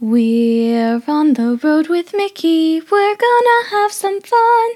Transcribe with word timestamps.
We're 0.00 1.02
on 1.08 1.34
the 1.34 1.58
road 1.60 1.88
with 1.88 2.14
Mickey. 2.14 2.80
We're 2.80 3.16
gonna 3.16 3.68
have 3.70 3.90
some 3.90 4.20
fun. 4.20 4.70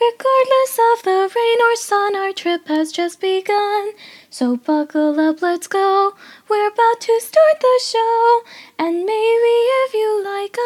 Regardless 0.00 0.78
of 0.92 1.02
the 1.02 1.28
rain 1.34 1.58
or 1.60 1.74
sun, 1.74 2.14
our 2.14 2.32
trip 2.32 2.68
has 2.68 2.92
just 2.92 3.20
begun. 3.20 3.90
So 4.30 4.56
buckle 4.56 5.18
up, 5.18 5.42
let's 5.42 5.66
go. 5.66 6.14
We're 6.48 6.68
about 6.68 7.00
to 7.00 7.20
start 7.20 7.60
the 7.60 7.80
show. 7.82 8.42
And 8.78 9.04
maybe 9.04 9.54
if 9.82 9.94
you 9.94 10.24
like 10.24 10.56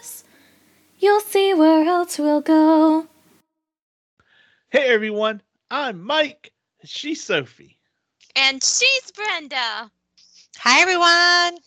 us, 0.00 0.22
you'll 1.00 1.18
see 1.18 1.54
where 1.54 1.84
else 1.84 2.16
we'll 2.16 2.42
go. 2.42 3.08
Hey 4.70 4.86
everyone, 4.94 5.42
I'm 5.68 6.00
Mike. 6.00 6.52
She's 6.84 7.24
Sophie. 7.24 7.76
And 8.36 8.62
she's 8.62 9.10
Brenda. 9.10 9.90
Hi, 10.58 10.80
everyone. 10.80 11.58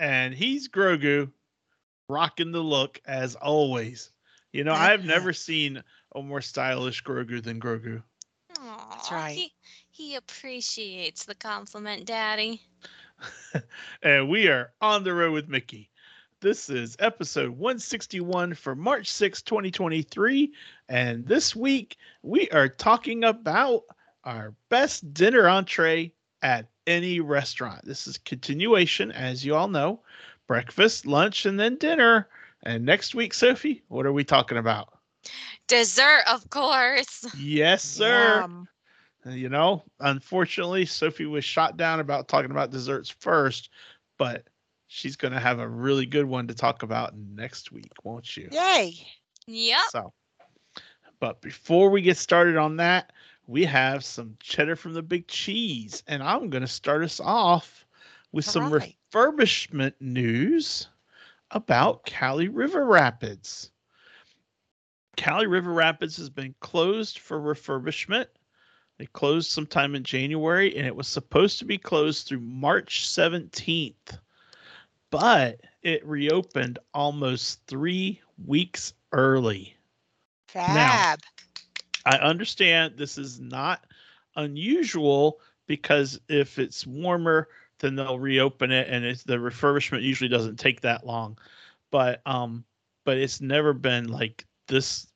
And 0.00 0.32
he's 0.34 0.66
Grogu, 0.66 1.30
rocking 2.08 2.52
the 2.52 2.62
look 2.62 3.02
as 3.04 3.34
always. 3.34 4.10
You 4.50 4.64
know, 4.64 4.72
I've 4.72 5.04
never 5.04 5.34
seen 5.34 5.82
a 6.16 6.22
more 6.22 6.40
stylish 6.40 7.04
Grogu 7.04 7.42
than 7.42 7.60
Grogu. 7.60 8.02
Aww, 8.54 8.90
That's 8.90 9.12
right. 9.12 9.36
He, 9.36 9.52
he 9.90 10.14
appreciates 10.14 11.26
the 11.26 11.34
compliment, 11.34 12.06
Daddy. 12.06 12.62
and 14.02 14.30
we 14.30 14.48
are 14.48 14.72
on 14.80 15.04
the 15.04 15.12
road 15.12 15.32
with 15.32 15.48
Mickey. 15.50 15.90
This 16.40 16.70
is 16.70 16.96
episode 16.98 17.50
161 17.50 18.54
for 18.54 18.74
March 18.74 19.10
6, 19.10 19.42
2023. 19.42 20.50
And 20.88 21.26
this 21.26 21.54
week 21.54 21.98
we 22.22 22.48
are 22.52 22.70
talking 22.70 23.24
about 23.24 23.82
our 24.24 24.54
best 24.70 25.12
dinner 25.12 25.46
entree 25.46 26.14
at 26.40 26.66
any 26.90 27.20
restaurant. 27.20 27.84
This 27.84 28.06
is 28.06 28.18
continuation, 28.18 29.12
as 29.12 29.44
you 29.44 29.54
all 29.54 29.68
know 29.68 30.00
breakfast, 30.46 31.06
lunch, 31.06 31.46
and 31.46 31.60
then 31.60 31.76
dinner. 31.76 32.28
And 32.64 32.84
next 32.84 33.14
week, 33.14 33.32
Sophie, 33.32 33.82
what 33.86 34.04
are 34.04 34.12
we 34.12 34.24
talking 34.24 34.58
about? 34.58 34.92
Dessert, 35.68 36.22
of 36.26 36.50
course. 36.50 37.24
Yes, 37.38 37.84
sir. 37.84 38.40
Yum. 38.40 38.68
Uh, 39.24 39.30
you 39.30 39.48
know, 39.48 39.84
unfortunately, 40.00 40.86
Sophie 40.86 41.26
was 41.26 41.44
shot 41.44 41.76
down 41.76 42.00
about 42.00 42.26
talking 42.26 42.50
about 42.50 42.72
desserts 42.72 43.08
first, 43.08 43.70
but 44.18 44.48
she's 44.88 45.14
going 45.14 45.32
to 45.32 45.38
have 45.40 45.60
a 45.60 45.68
really 45.68 46.06
good 46.06 46.26
one 46.26 46.48
to 46.48 46.54
talk 46.54 46.82
about 46.82 47.16
next 47.16 47.70
week, 47.70 47.92
won't 48.02 48.36
you? 48.36 48.48
Yay. 48.50 48.94
Yep. 49.46 49.80
So, 49.92 50.12
but 51.20 51.40
before 51.40 51.90
we 51.90 52.02
get 52.02 52.16
started 52.16 52.56
on 52.56 52.76
that, 52.78 53.12
we 53.50 53.64
have 53.64 54.04
some 54.04 54.36
cheddar 54.38 54.76
from 54.76 54.92
the 54.94 55.02
big 55.02 55.26
cheese, 55.26 56.04
and 56.06 56.22
I'm 56.22 56.50
going 56.50 56.62
to 56.62 56.68
start 56.68 57.02
us 57.02 57.18
off 57.18 57.84
with 58.30 58.46
All 58.46 58.52
some 58.52 58.72
right. 58.72 58.94
refurbishment 59.12 59.94
news 60.00 60.88
about 61.50 62.06
Kali 62.06 62.46
River 62.46 62.86
Rapids. 62.86 63.72
Kali 65.16 65.48
River 65.48 65.72
Rapids 65.72 66.16
has 66.16 66.30
been 66.30 66.54
closed 66.60 67.18
for 67.18 67.40
refurbishment. 67.40 68.26
They 68.98 69.06
closed 69.06 69.50
sometime 69.50 69.96
in 69.96 70.04
January, 70.04 70.76
and 70.76 70.86
it 70.86 70.94
was 70.94 71.08
supposed 71.08 71.58
to 71.58 71.64
be 71.64 71.76
closed 71.76 72.28
through 72.28 72.40
March 72.40 73.08
17th, 73.08 74.20
but 75.10 75.60
it 75.82 76.06
reopened 76.06 76.78
almost 76.94 77.66
three 77.66 78.20
weeks 78.46 78.94
early. 79.10 79.76
Fab. 80.46 81.18
I 82.04 82.16
understand 82.16 82.96
this 82.96 83.18
is 83.18 83.40
not 83.40 83.84
unusual 84.36 85.40
because 85.66 86.20
if 86.28 86.58
it's 86.58 86.86
warmer, 86.86 87.48
then 87.78 87.94
they'll 87.96 88.18
reopen 88.18 88.70
it, 88.72 88.88
and 88.88 89.04
it's 89.04 89.22
the 89.24 89.36
refurbishment 89.36 90.02
usually 90.02 90.28
doesn't 90.28 90.58
take 90.58 90.80
that 90.82 91.06
long. 91.06 91.38
But 91.90 92.20
um, 92.26 92.64
but 93.04 93.18
it's 93.18 93.40
never 93.40 93.72
been 93.72 94.08
like 94.08 94.46
this 94.66 95.06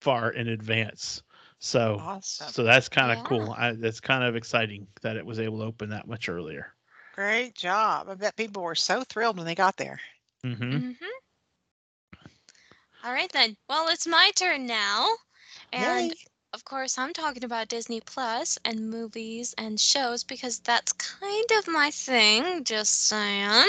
far 0.00 0.30
in 0.30 0.48
advance. 0.48 1.22
So 1.58 2.02
Awesome. 2.02 2.52
so 2.52 2.62
that's 2.64 2.88
kind 2.88 3.12
of 3.12 3.18
Yeah. 3.18 3.24
cool. 3.24 3.54
I, 3.56 3.72
that's 3.72 4.00
kind 4.00 4.24
of 4.24 4.36
exciting 4.36 4.86
that 5.02 5.16
it 5.16 5.26
was 5.26 5.38
able 5.40 5.58
to 5.58 5.64
open 5.64 5.90
that 5.90 6.06
much 6.08 6.28
earlier. 6.28 6.74
Great 7.12 7.54
job. 7.54 8.08
I 8.08 8.14
bet 8.14 8.36
people 8.36 8.62
were 8.62 8.74
so 8.74 9.02
thrilled 9.04 9.36
when 9.36 9.46
they 9.46 9.54
got 9.54 9.76
there. 9.76 10.00
hmm 10.44 10.78
Mm-hmm. 10.78 11.04
All 13.04 13.12
right, 13.12 13.30
then. 13.32 13.56
Well, 13.68 13.88
it's 13.88 14.06
my 14.06 14.32
turn 14.34 14.66
now. 14.66 15.16
And 15.72 16.12
Yay. 16.12 16.28
of 16.52 16.64
course, 16.64 16.98
I'm 16.98 17.12
talking 17.12 17.44
about 17.44 17.68
Disney 17.68 18.00
Plus 18.00 18.58
and 18.64 18.90
movies 18.90 19.54
and 19.58 19.78
shows 19.80 20.24
because 20.24 20.58
that's 20.60 20.92
kind 20.92 21.46
of 21.58 21.66
my 21.68 21.90
thing, 21.90 22.64
just 22.64 23.06
saying. 23.06 23.66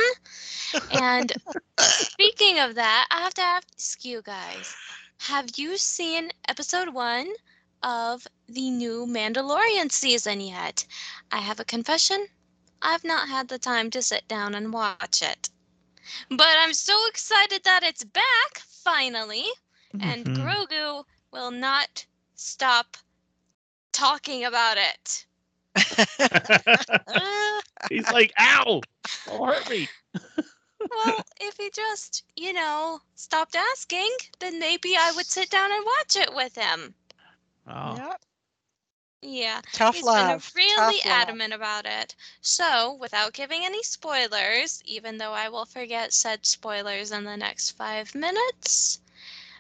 And 0.90 1.34
speaking 1.80 2.60
of 2.60 2.76
that, 2.76 3.08
I 3.12 3.22
have 3.22 3.34
to 3.36 3.42
ask 3.42 4.04
you 4.06 4.22
guys 4.22 4.78
have 5.22 5.58
you 5.58 5.78
seen 5.78 6.32
episode 6.48 6.94
one 6.94 7.34
of 7.82 8.28
the 8.48 8.70
new 8.70 9.06
Mandalorian 9.06 9.92
season 9.92 10.40
yet? 10.42 10.86
I 11.32 11.40
have 11.40 11.60
a 11.60 11.66
confession. 11.66 12.28
I've 12.82 13.04
not 13.04 13.30
had 13.30 13.50
the 13.50 13.60
time 13.60 13.90
to 13.92 14.02
sit 14.02 14.28
down 14.28 14.56
and 14.56 14.74
watch 14.74 15.12
it. 15.12 15.40
But 16.30 16.48
I'm 16.58 16.74
so 16.74 17.06
excited 17.08 17.64
that 17.64 17.84
it's 17.84 18.04
back, 18.04 18.60
finally. 18.60 19.46
And 20.00 20.26
Mhm. 20.26 20.34
Grogu 20.34 21.04
will 21.38 21.52
not 21.52 22.06
stop 22.36 22.98
talking 23.92 24.44
about 24.44 24.78
it. 24.78 25.26
He's 27.90 28.10
like, 28.10 28.32
"Ow! 28.40 28.82
Don't 29.26 29.48
hurt 29.48 29.70
me." 29.70 29.90
Well, 30.90 31.26
if 31.40 31.58
he 31.58 31.70
just, 31.70 32.24
you 32.36 32.54
know, 32.54 33.02
stopped 33.16 33.56
asking, 33.56 34.10
then 34.40 34.60
maybe 34.60 34.96
I 34.98 35.12
would 35.12 35.30
sit 35.30 35.50
down 35.50 35.72
and 35.72 35.86
watch 35.86 36.16
it 36.16 36.34
with 36.34 36.56
him. 36.56 36.96
Oh, 37.68 37.72
Yep. 37.84 38.22
Yeah, 39.22 39.62
Tough 39.72 39.90
he's 39.90 40.04
love. 40.04 40.12
been 40.12 40.42
really 40.56 40.76
Tough 40.76 41.06
love. 41.06 41.08
adamant 41.20 41.54
about 41.54 41.86
it. 41.86 42.16
So, 42.42 42.94
without 42.94 43.34
giving 43.34 43.64
any 43.66 43.84
spoilers, 43.84 44.82
even 44.86 45.18
though 45.18 45.34
I 45.34 45.50
will 45.50 45.66
forget 45.66 46.14
said 46.14 46.46
spoilers 46.46 47.12
in 47.12 47.24
the 47.24 47.38
next 47.38 47.72
five 47.72 48.14
minutes, 48.16 49.00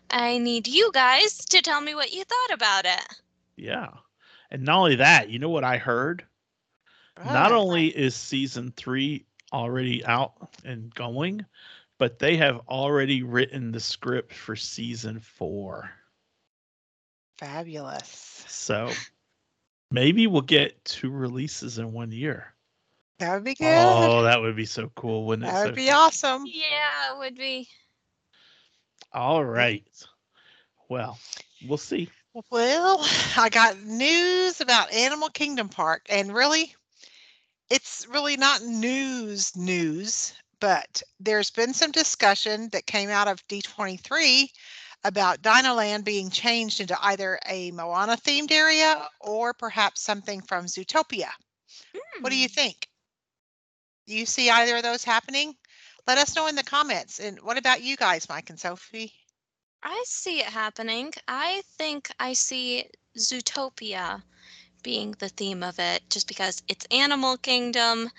I 0.10 0.38
need 0.38 0.68
you 0.68 0.92
guys 0.94 1.38
to 1.46 1.62
tell 1.62 1.82
me 1.82 1.96
what 1.96 2.14
you 2.14 2.24
thought 2.24 2.54
about 2.54 2.86
it. 2.86 3.04
yeah. 3.56 3.90
And 4.50 4.64
not 4.64 4.78
only 4.78 4.96
that, 4.96 5.30
you 5.30 5.40
know 5.40 5.50
what 5.50 5.66
I 5.66 5.78
heard? 5.78 6.26
not 7.26 7.52
ah. 7.52 7.58
only 7.58 7.88
is 7.88 8.16
season 8.16 8.72
three 8.78 9.26
already 9.52 10.06
out 10.06 10.34
and 10.64 10.94
going, 10.94 11.46
but 11.98 12.20
they 12.20 12.38
have 12.38 12.62
already 12.68 13.24
written 13.24 13.72
the 13.72 13.80
script 13.80 14.34
for 14.34 14.56
season 14.56 15.20
four. 15.20 15.90
Fabulous. 17.40 18.46
So 18.48 18.92
maybe 19.92 20.28
we'll 20.28 20.42
get 20.42 20.84
two 20.86 21.10
releases 21.10 21.78
in 21.78 21.92
one 21.92 22.12
year. 22.12 22.54
That 23.20 23.34
would 23.34 23.44
be 23.44 23.52
oh, 23.52 23.64
good. 23.64 24.10
Oh, 24.10 24.22
that 24.24 24.42
would 24.42 24.56
be 24.56 24.66
so 24.66 24.92
cool, 24.96 25.26
wouldn't 25.26 25.48
it? 25.48 25.52
that 25.52 25.66
would 25.66 25.76
be 25.76 25.88
Sophie? 25.88 25.98
awesome. 25.98 26.46
Yeah, 26.46 27.14
it 27.14 27.18
would 27.18 27.36
be. 27.36 27.68
All 29.14 29.44
right. 29.44 29.88
Well, 30.90 31.18
we'll 31.62 31.78
see. 31.78 32.10
Well, 32.50 33.00
I 33.38 33.50
got 33.50 33.80
news 33.80 34.62
about 34.62 34.92
Animal 34.94 35.30
Kingdom 35.30 35.70
Park, 35.70 36.06
and 36.10 36.34
really, 36.34 36.76
it's 37.70 38.08
really 38.08 38.38
not 38.38 38.62
news 38.64 39.56
news, 39.56 40.34
but 40.60 41.02
there's 41.20 41.50
been 41.52 41.74
some 41.74 41.92
discussion 41.92 42.70
that 42.70 42.86
came 42.86 43.10
out 43.10 43.28
of 43.28 43.46
D23 43.48 44.52
about 45.04 45.42
Dinoland 45.42 46.04
being 46.04 46.30
changed 46.30 46.80
into 46.82 46.98
either 47.02 47.40
a 47.48 47.72
Moana 47.72 48.18
themed 48.18 48.52
area 48.52 49.08
or 49.20 49.54
perhaps 49.54 50.02
something 50.02 50.42
from 50.42 50.66
Zootopia. 50.66 51.30
What 52.22 52.30
do 52.32 52.38
you 52.38 52.48
Hmm. 52.48 52.54
think? 52.54 52.88
Do 54.08 54.16
you 54.16 54.26
see 54.26 54.50
either 54.50 54.78
of 54.78 54.84
those 54.84 55.04
happening? 55.04 55.58
Let 56.08 56.18
us 56.18 56.36
know 56.36 56.48
in 56.48 56.56
the 56.56 56.64
comments. 56.64 57.20
And 57.20 57.40
what 57.42 57.58
about 57.58 57.84
you 57.84 57.98
guys, 57.98 58.30
Mike 58.30 58.50
and 58.50 58.60
Sophie? 58.60 59.12
I 59.84 60.04
see 60.08 60.40
it 60.40 60.46
happening. 60.46 61.12
I 61.28 61.62
think 61.78 62.10
I 62.20 62.34
see 62.34 62.90
Zootopia 63.18 64.24
being 64.84 65.14
the 65.20 65.30
theme 65.30 65.64
of 65.64 65.80
it 65.80 66.02
just 66.10 66.28
because 66.28 66.64
it's 66.70 66.86
Animal 66.92 67.38
Kingdom. 67.38 68.10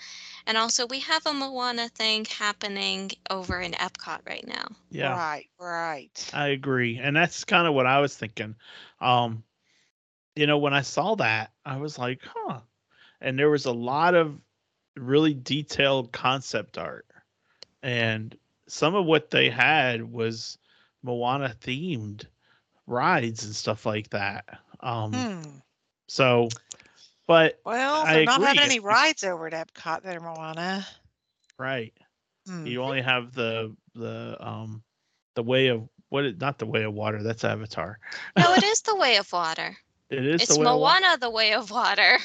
And 0.46 0.56
also, 0.56 0.86
we 0.86 1.00
have 1.00 1.26
a 1.26 1.32
Moana 1.32 1.88
thing 1.88 2.26
happening 2.26 3.10
over 3.30 3.60
in 3.60 3.72
Epcot 3.72 4.20
right 4.26 4.46
now. 4.46 4.66
Yeah. 4.90 5.12
Right, 5.12 5.46
right. 5.58 6.30
I 6.32 6.48
agree. 6.48 6.98
And 6.98 7.16
that's 7.16 7.44
kind 7.44 7.66
of 7.66 7.74
what 7.74 7.86
I 7.86 8.00
was 8.00 8.14
thinking. 8.14 8.54
Um, 9.00 9.44
you 10.36 10.46
know, 10.46 10.58
when 10.58 10.74
I 10.74 10.82
saw 10.82 11.14
that, 11.16 11.52
I 11.64 11.78
was 11.78 11.98
like, 11.98 12.20
huh. 12.22 12.60
And 13.20 13.38
there 13.38 13.50
was 13.50 13.66
a 13.66 13.72
lot 13.72 14.14
of 14.14 14.38
really 14.96 15.34
detailed 15.34 16.12
concept 16.12 16.78
art. 16.78 17.06
And 17.82 18.36
some 18.66 18.94
of 18.94 19.04
what 19.06 19.30
they 19.30 19.50
had 19.50 20.02
was 20.10 20.58
Moana 21.02 21.54
themed 21.60 22.26
rides 22.86 23.44
and 23.44 23.54
stuff 23.54 23.86
like 23.86 24.10
that. 24.10 24.44
Um, 24.80 25.12
Hmm. 25.12 25.42
so, 26.08 26.48
but 27.26 27.60
Well, 27.64 28.04
I 28.04 28.14
they're 28.14 28.24
not 28.24 28.40
agree. 28.40 28.46
having 28.46 28.62
any 28.62 28.80
rides 28.80 29.24
over 29.24 29.46
at 29.46 29.52
Epcot 29.52 30.02
that 30.02 30.16
are 30.16 30.20
Moana. 30.20 30.86
right. 31.58 31.92
Hmm. 32.46 32.66
You 32.66 32.82
only 32.82 33.02
have 33.02 33.32
the 33.34 33.74
the 33.94 34.36
um 34.40 34.82
the 35.34 35.42
way 35.42 35.68
of 35.68 35.88
what 36.08 36.38
not 36.38 36.58
the 36.58 36.66
way 36.66 36.82
of 36.84 36.94
water. 36.94 37.22
That's 37.22 37.44
Avatar. 37.44 37.98
No, 38.36 38.54
it 38.54 38.62
is 38.64 38.80
the 38.82 38.96
way 38.96 39.16
of 39.16 39.30
water. 39.32 39.76
It 40.10 40.24
is 40.26 40.42
it's 40.42 40.54
the 40.54 40.60
way 40.60 40.66
of 40.66 40.78
wa- 40.78 40.94
Moana, 40.94 41.18
the 41.18 41.30
way 41.30 41.52
of 41.54 41.70
water. 41.70 42.18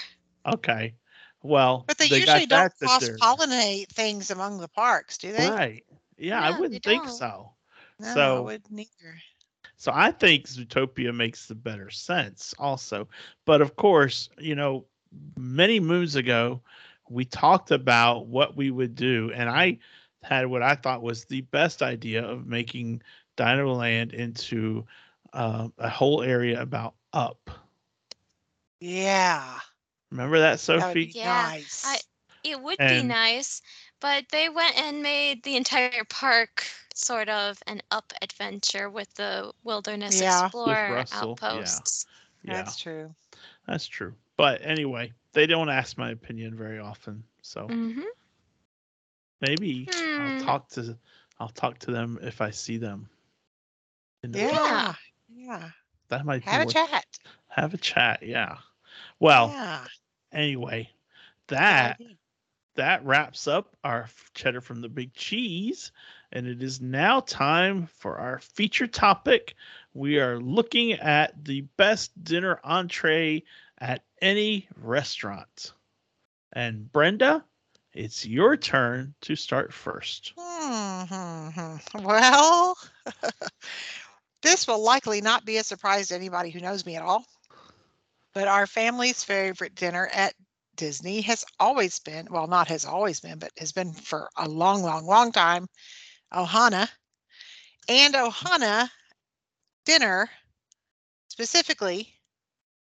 Okay. 0.45 0.95
Well, 1.43 1.83
But 1.87 1.97
they, 1.97 2.07
got 2.07 2.17
usually 2.17 2.45
don't 2.45 2.73
cross 2.79 3.09
pollinate 3.21 3.89
things 3.89 4.31
among 4.31 4.59
the 4.59 4.69
parks, 4.69 5.17
do 5.17 5.33
they? 5.33 5.49
Right. 5.49 5.85
Yeah, 6.17 6.41
I 6.41 6.57
wouldn't 6.57 6.83
think 6.83 7.03
don't. 7.03 7.13
so. 7.13 7.51
No, 7.99 8.07
I 8.09 8.13
So- 8.13 8.43
wouldn't 8.43 8.79
either. 8.79 9.15
So 9.75 9.91
I 9.93 10.11
think 10.11 10.47
Zootopia 10.47 11.13
makes 11.13 11.47
the 11.47 11.55
better 11.55 11.89
sense 11.89 12.53
also. 12.57 13.09
But 13.43 13.61
of 13.61 13.75
course, 13.75 14.29
you 14.39 14.55
know, 14.55 14.85
many 15.37 15.81
moons 15.81 16.15
ago, 16.15 16.61
we 17.09 17.25
talked 17.25 17.71
about 17.71 18.27
what 18.27 18.55
we 18.55 18.71
would 18.71 18.95
do. 18.95 19.33
And 19.35 19.49
I 19.49 19.79
had 20.21 20.45
what 20.47 20.63
I 20.63 20.75
thought 20.75 21.01
was 21.01 21.25
the 21.25 21.41
best 21.41 21.81
idea 21.81 22.23
of 22.23 22.47
making 22.47 23.01
Dino 23.35 23.73
Land 23.73 24.13
into 24.13 24.85
uh, 25.33 25.67
a 25.77 25.89
whole 25.89 26.21
area 26.23 26.61
about 26.61 26.93
up. 27.11 27.49
Yeah. 28.79 29.59
Remember 30.13 30.37
that, 30.39 30.59
That 30.67 30.87
would 30.89 30.93
Sophie? 30.93 31.05
be 31.05 31.11
Yeah, 31.15 31.43
nice. 31.49 31.83
I- 31.85 31.99
It 32.43 32.61
would 32.61 32.77
be 32.77 33.01
nice, 33.03 33.61
but 34.01 34.25
they 34.29 34.49
went 34.49 34.77
and 34.77 35.01
made 35.01 35.41
the 35.43 35.55
entire 35.55 36.03
park 36.03 36.65
sort 36.93 37.29
of 37.29 37.57
an 37.67 37.81
up 37.89 38.13
adventure 38.21 38.89
with 38.91 39.11
the 39.15 39.51
Wilderness 39.63 40.21
Yeah. 40.21 40.45
Explorer 40.45 40.93
Russell, 40.93 41.39
yeah. 41.41 41.49
outposts. 41.51 42.05
yeah, 42.43 42.53
That's 42.53 42.77
true. 42.77 43.15
that's 43.65 43.87
true. 43.87 44.13
But 44.37 44.61
anyway, 44.61 45.13
they 45.31 45.47
don't 45.47 45.69
ask 45.69 45.97
my 45.97 46.11
opinion 46.11 46.55
very 46.55 46.77
often. 46.79 47.23
So 47.41 47.67
hmm 47.67 48.01
maybe 49.41 49.87
I'll 50.19 50.31
Hmm. 50.31 50.37
talk 50.37 50.69
to 50.69 50.95
I'll 51.39 51.49
talk 51.49 51.79
to 51.79 51.91
them 51.91 52.19
if 52.21 52.39
I 52.41 52.51
see 52.51 52.77
them. 52.77 53.09
In 54.21 54.31
the 54.31 54.37
future. 54.37 54.57
Yeah. 54.57 54.93
Yeah. 55.29 55.69
That 56.09 56.25
might 56.25 56.43
Have 56.43 56.59
be 56.59 56.63
a 56.63 56.65
worth- 56.67 56.73
chat. 56.75 57.05
Have 57.47 57.73
a 57.73 57.77
chat, 57.77 58.21
yeah. 58.21 58.57
Well, 59.19 59.47
yeah. 59.49 59.87
Anyway, 60.33 60.89
that 61.47 62.01
that 62.75 63.05
wraps 63.05 63.47
up 63.47 63.75
our 63.83 64.09
cheddar 64.33 64.61
from 64.61 64.81
the 64.81 64.89
big 64.89 65.13
cheese, 65.13 65.91
and 66.31 66.47
it 66.47 66.63
is 66.63 66.81
now 66.81 67.19
time 67.19 67.87
for 67.99 68.17
our 68.17 68.39
feature 68.39 68.87
topic. 68.87 69.55
We 69.93 70.19
are 70.19 70.39
looking 70.39 70.93
at 70.93 71.43
the 71.43 71.61
best 71.77 72.11
dinner 72.23 72.59
entree 72.63 73.43
at 73.77 74.03
any 74.21 74.67
restaurant. 74.75 75.73
And 76.51 76.91
Brenda, 76.91 77.43
it's 77.93 78.25
your 78.25 78.57
turn 78.57 79.13
to 79.21 79.35
start 79.35 79.73
first. 79.73 80.33
Hmm. 80.37 81.77
Well, 82.03 82.75
this 84.41 84.67
will 84.67 84.81
likely 84.81 85.21
not 85.21 85.45
be 85.45 85.57
a 85.57 85.63
surprise 85.63 86.07
to 86.07 86.15
anybody 86.15 86.49
who 86.49 86.59
knows 86.59 86.85
me 86.85 86.95
at 86.95 87.03
all. 87.03 87.25
But 88.33 88.47
our 88.47 88.67
family's 88.67 89.23
favorite 89.23 89.75
dinner 89.75 90.07
at 90.07 90.35
Disney 90.75 91.21
has 91.21 91.45
always 91.59 91.99
been, 91.99 92.27
well, 92.29 92.47
not 92.47 92.67
has 92.67 92.85
always 92.85 93.19
been, 93.19 93.39
but 93.39 93.51
has 93.57 93.71
been 93.71 93.93
for 93.93 94.29
a 94.37 94.47
long, 94.47 94.83
long, 94.83 95.05
long 95.05 95.31
time, 95.31 95.67
Ohana. 96.33 96.89
And 97.87 98.13
Ohana 98.15 98.91
dinner 99.85 100.29
specifically 101.27 102.19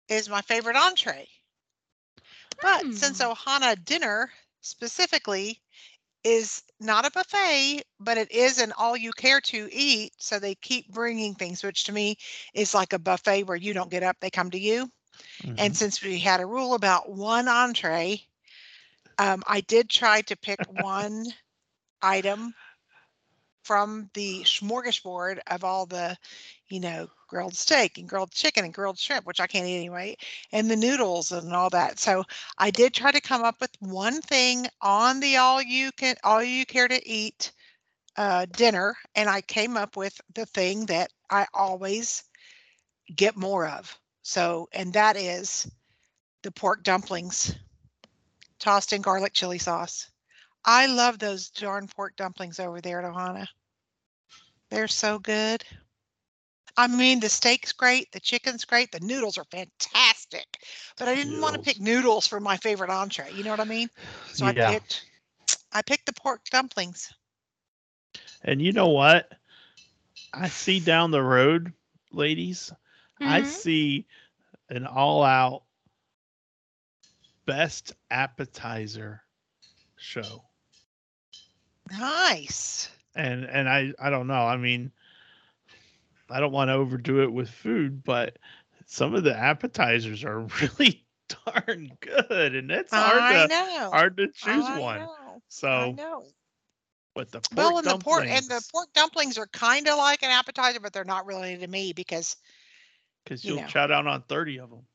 is 0.09 0.29
my 0.29 0.43
favorite 0.43 0.77
entree. 0.77 1.29
But 2.61 2.95
since 2.95 3.19
Hmm. 3.19 3.23
Ohana 3.23 3.83
dinner 3.85 4.33
specifically 4.61 5.63
is 6.25 6.63
not 6.81 7.05
a 7.07 7.11
buffet, 7.11 7.83
but 8.01 8.17
it 8.19 8.31
is 8.31 8.59
an 8.59 8.73
all 8.73 8.97
you 8.97 9.13
care 9.13 9.41
to 9.43 9.69
eat. 9.73 10.13
So 10.19 10.39
they 10.39 10.55
keep 10.55 10.89
bringing 10.93 11.35
things, 11.35 11.63
which 11.63 11.85
to 11.85 11.93
me 11.93 12.17
is 12.55 12.75
like 12.75 12.93
a 12.93 12.99
buffet 12.99 13.45
where 13.45 13.57
you 13.57 13.73
don't 13.75 13.91
get 13.91 14.03
up, 14.03 14.17
they 14.21 14.31
come 14.31 14.51
to 14.53 14.59
you. 14.59 14.91
And 15.57 15.75
Mhm. 15.75 15.77
since 15.77 16.03
we 16.03 16.19
had 16.21 16.41
a 16.41 16.47
rule 16.47 16.75
about 16.75 17.11
one 17.11 17.49
entree, 17.49 18.27
um, 19.19 19.43
I 19.47 19.61
did 19.61 19.89
try 19.91 20.23
to 20.23 20.37
pick 20.37 20.61
one 20.69 21.27
item 22.03 22.55
from 23.63 24.11
the 24.15 24.43
smorgasbord 24.45 25.39
of 25.49 25.65
all 25.65 25.87
the, 25.87 26.17
you 26.69 26.81
know, 26.81 27.09
grilled 27.29 27.55
steak 27.57 27.99
and 27.99 28.09
grilled 28.09 28.31
chicken 28.31 28.65
and 28.65 28.75
grilled 28.75 28.99
shrimp, 28.99 29.27
which 29.27 29.41
I 29.41 29.47
can't 29.47 29.67
eat 29.67 29.77
anyway, 29.77 30.17
and 30.53 30.71
the 30.71 30.77
noodles 30.77 31.33
and 31.33 31.53
all 31.55 31.71
that. 31.71 31.99
So 31.99 32.25
I 32.59 32.71
did 32.71 32.95
try 32.95 33.11
to 33.13 33.21
come 33.21 33.43
up 33.45 33.61
with 33.61 33.71
one 33.81 34.21
thing 34.23 34.67
on 34.81 35.21
the 35.21 35.37
all 35.37 35.61
you 35.63 35.93
can 35.93 36.17
all 36.25 36.43
you 36.43 36.65
care 36.67 36.89
to 36.89 37.09
eat 37.09 37.53
uh, 38.17 38.47
dinner, 38.47 38.97
and 39.15 39.29
I 39.29 39.41
came 39.43 39.77
up 39.77 39.97
with 39.97 40.21
the 40.35 40.47
thing 40.47 40.87
that 40.87 41.11
I 41.31 41.47
always 41.55 42.25
get 43.15 43.37
more 43.37 43.67
of. 43.67 43.99
So, 44.29 44.69
and 44.73 44.93
that 44.93 45.17
is 45.17 45.67
the 46.43 46.53
pork 46.53 46.83
dumplings 46.83 47.55
tossed 48.59 48.93
in 48.93 49.01
garlic 49.01 49.33
chili 49.33 49.57
sauce. 49.57 50.11
I 50.67 50.85
love 50.85 51.19
those 51.19 51.49
darn 51.49 51.89
pork 51.89 52.15
dumplings 52.15 52.61
over 52.61 52.83
there 52.83 53.01
at 53.01 53.11
Ohana. 53.11 53.47
They're 54.69 54.87
so 54.87 55.19
good. 55.19 55.65
I 56.77 56.89
mean, 56.89 57.21
the 57.21 57.31
steak's 57.31 57.73
great, 57.73 58.13
the 58.13 58.21
chicken's 58.21 58.67
great, 58.67 58.93
the 58.93 59.01
noodles 59.01 59.39
are 59.39 59.47
fantastic. 59.51 60.63
But 60.99 61.09
I 61.09 61.15
didn't 61.15 61.41
want 61.41 61.55
to 61.55 61.63
pick 61.63 61.81
noodles 61.81 62.27
for 62.27 62.39
my 62.39 62.59
favorite 62.59 62.91
entree. 62.91 63.33
You 63.33 63.45
know 63.45 63.51
what 63.51 63.61
I 63.61 63.65
mean? 63.65 63.89
So 64.35 64.45
Yeah. 64.45 64.69
I 64.69 64.73
picked 64.73 65.07
I 65.73 65.81
picked 65.81 66.05
the 66.05 66.13
pork 66.13 66.45
dumplings. 66.51 67.11
And 68.45 68.61
you 68.61 68.73
know 68.73 68.89
what? 68.89 69.33
I 70.35 70.49
see 70.51 70.81
down 70.81 71.13
the 71.13 71.23
road, 71.23 71.73
ladies, 72.13 72.71
I 73.25 73.43
Mhm. 73.43 73.43
see 73.43 74.07
an 74.69 74.87
all 74.87 75.23
out 75.23 75.65
best 77.47 77.93
appetizer 78.11 79.23
show. 79.97 80.45
Nice. 81.91 82.91
And 83.15 83.45
and 83.45 83.69
I 83.69 83.93
I 83.99 84.11
don't 84.11 84.27
know. 84.27 84.47
I 84.47 84.57
mean 84.57 84.93
I 86.31 86.41
don't 86.41 86.53
want 86.53 86.69
to 86.69 86.75
overdo 86.75 87.23
it 87.23 87.33
with 87.33 87.51
food, 87.51 88.03
but 88.05 88.39
some 88.87 89.15
of 89.15 89.25
the 89.25 89.37
appetizers 89.37 90.25
are 90.25 90.41
really 90.61 91.07
darn 91.45 91.97
good 92.01 92.55
and 92.55 92.71
it's 92.71 92.95
hard 92.95 93.29
I 93.29 93.31
to 93.31 93.51
know. 93.51 93.93
hard 93.93 94.17
to 94.19 94.29
choose 94.29 94.71
I 94.71 94.81
one. 94.81 95.09
know. 95.09 95.43
I 95.75 95.89
So 95.89 96.01
know. 96.01 96.35
with 97.15 97.31
the 97.33 97.41
pork 97.41 97.77
Well, 97.77 97.79
and 97.79 97.89
the 97.89 97.97
pork 97.97 98.27
and 98.29 98.49
the 98.49 98.63
pork 98.73 98.93
dumplings 98.93 99.39
are 99.39 99.47
kind 99.47 99.89
of 99.89 99.97
like 99.99 100.23
an 100.23 100.31
appetizer, 100.31 100.81
but 100.81 100.93
they're 100.93 101.05
not 101.05 101.27
really 101.27 101.57
to 101.57 101.67
me 101.67 101.93
because 101.93 102.37
because 103.29 103.47
you 103.47 103.51
you'll 103.51 103.61
know. 103.61 103.69
chow 103.69 103.87
down 103.87 104.07
on 104.07 104.23
30 104.23 104.59
of 104.59 104.71
them. 104.71 104.87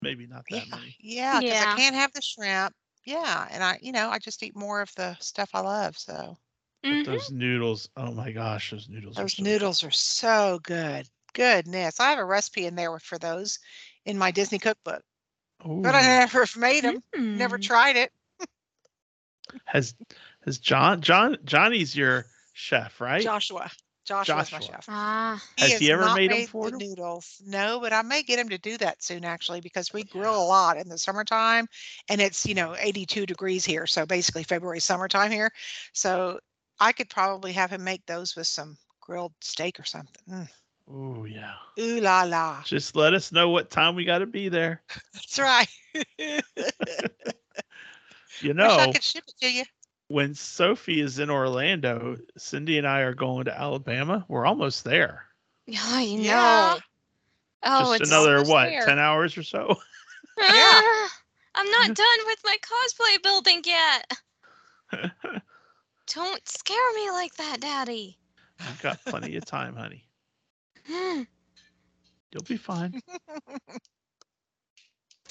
Maybe 0.00 0.26
not 0.26 0.48
that 0.50 0.68
yeah, 0.70 0.76
many. 0.76 0.96
yeah, 0.98 1.40
because 1.40 1.60
Yeah. 1.60 1.62
I 1.62 1.76
can't 1.80 1.96
have 1.96 2.12
the 2.12 2.22
shrimp. 2.22 2.74
Yeah, 3.04 3.48
and 3.50 3.62
I, 3.64 3.78
you 3.82 3.92
know, 3.92 4.10
I 4.10 4.18
just 4.18 4.42
eat 4.42 4.56
more 4.56 4.80
of 4.80 4.94
the 4.96 5.16
stuff 5.20 5.50
I 5.54 5.60
love. 5.60 5.98
So 5.98 6.36
But 6.88 7.02
Mhm. 7.02 7.04
those 7.04 7.30
noodles, 7.30 7.88
oh 7.96 8.12
my 8.12 8.32
gosh, 8.32 8.70
those 8.70 8.88
noodles 8.88 9.20
are 9.22 9.28
those 9.28 9.38
so 9.38 9.44
noodles 9.44 9.84
are 9.84 9.90
so 9.90 10.60
good. 10.62 11.08
Goodness, 11.34 12.00
I 12.00 12.10
have 12.10 12.18
a 12.18 12.24
recipe 12.24 12.66
in 12.66 12.74
there 12.76 12.98
for 12.98 13.18
those 13.18 13.58
in 14.04 14.18
my 14.18 14.30
Disney 14.30 14.58
cookbook, 14.58 15.02
good. 15.62 15.70
but 15.82 15.94
I 15.94 16.02
Ooh. 16.02 16.02
never 16.02 16.46
made 16.56 16.84
them. 16.84 16.94
Never 17.34 17.58
Mm. 17.58 17.58
tried 17.58 17.96
it. 17.96 18.12
Has 19.64 19.94
has 20.44 20.58
John 20.58 21.00
John 21.02 21.38
Johnny's 21.44 21.96
your 21.96 22.26
chef, 22.52 23.00
right? 23.00 23.22
Joshua, 23.22 23.70
Joshua's 24.12 24.52
my 24.52 24.60
chef. 24.60 24.88
Ah, 24.88 25.42
Has 25.58 25.78
he 25.78 25.90
ever 25.90 26.08
not 26.08 26.10
made 26.10 26.32
'em 26.32 26.42
made 26.42 26.50
for 26.50 26.70
the 26.70 26.70
them? 26.70 26.78
noodles. 26.78 27.40
No, 27.44 27.80
but 27.80 27.92
I 27.92 28.02
may 28.02 28.22
get 28.22 28.38
him 28.38 28.48
to 28.50 28.58
do 28.58 28.76
that 28.78 29.02
soon 29.02 29.24
actually 29.24 29.60
because 29.60 29.92
we 29.92 30.04
grill 30.04 30.34
a 30.40 30.44
lot 30.44 30.76
in 30.76 30.88
the 30.88 30.98
summertime 30.98 31.66
and 32.08 32.20
it's, 32.20 32.46
you 32.46 32.54
know, 32.54 32.74
82 32.78 33.26
degrees 33.26 33.64
here. 33.64 33.86
So 33.86 34.06
basically 34.06 34.44
February 34.44 34.80
summertime 34.80 35.30
here. 35.30 35.50
So 35.92 36.40
I 36.80 36.92
could 36.92 37.08
probably 37.10 37.52
have 37.52 37.70
him 37.70 37.84
make 37.84 38.06
those 38.06 38.36
with 38.36 38.46
some 38.46 38.78
grilled 39.00 39.34
steak 39.40 39.78
or 39.80 39.84
something. 39.84 40.22
Mm. 40.28 40.48
Oh 40.88 41.24
yeah. 41.24 41.54
Ooh 41.80 42.00
la 42.00 42.22
la. 42.22 42.64
Just 42.64 42.96
let 42.96 43.14
us 43.14 43.32
know 43.32 43.48
what 43.50 43.70
time 43.70 43.94
we 43.94 44.04
got 44.04 44.18
to 44.18 44.26
be 44.26 44.48
there. 44.48 44.82
That's 45.14 45.38
right. 45.38 45.68
You 48.40 48.54
Wish 48.60 48.78
know, 48.78 48.78
I 48.78 48.88
could 48.88 49.02
ship 49.04 49.24
it 49.28 49.38
to 49.40 49.52
you. 49.52 49.64
When 50.12 50.34
Sophie 50.34 51.00
is 51.00 51.18
in 51.18 51.30
Orlando, 51.30 52.16
Cindy 52.36 52.76
and 52.76 52.86
I 52.86 53.00
are 53.00 53.14
going 53.14 53.46
to 53.46 53.58
Alabama. 53.58 54.24
We're 54.28 54.44
almost 54.44 54.84
there. 54.84 55.24
Yeah, 55.66 55.80
I 55.82 56.14
know. 56.14 56.22
Yeah. 56.22 56.78
Oh, 57.64 57.80
Just 57.80 58.02
it's 58.02 58.10
another 58.10 58.42
what, 58.44 58.66
there. 58.66 58.84
ten 58.84 58.98
hours 58.98 59.36
or 59.36 59.42
so. 59.42 59.76
Ah, 60.40 61.10
I'm 61.54 61.70
not 61.70 61.86
done 61.94 62.18
with 62.24 62.38
my 62.42 62.56
cosplay 62.62 63.22
building 63.22 63.62
yet. 63.66 64.12
Don't 66.14 66.48
scare 66.48 66.94
me 66.94 67.10
like 67.10 67.34
that, 67.34 67.60
Daddy. 67.60 68.16
You've 68.66 68.82
got 68.82 69.04
plenty 69.04 69.36
of 69.36 69.44
time, 69.44 69.76
honey. 69.76 70.06
You'll 70.88 72.44
be 72.48 72.56
fine. 72.56 73.02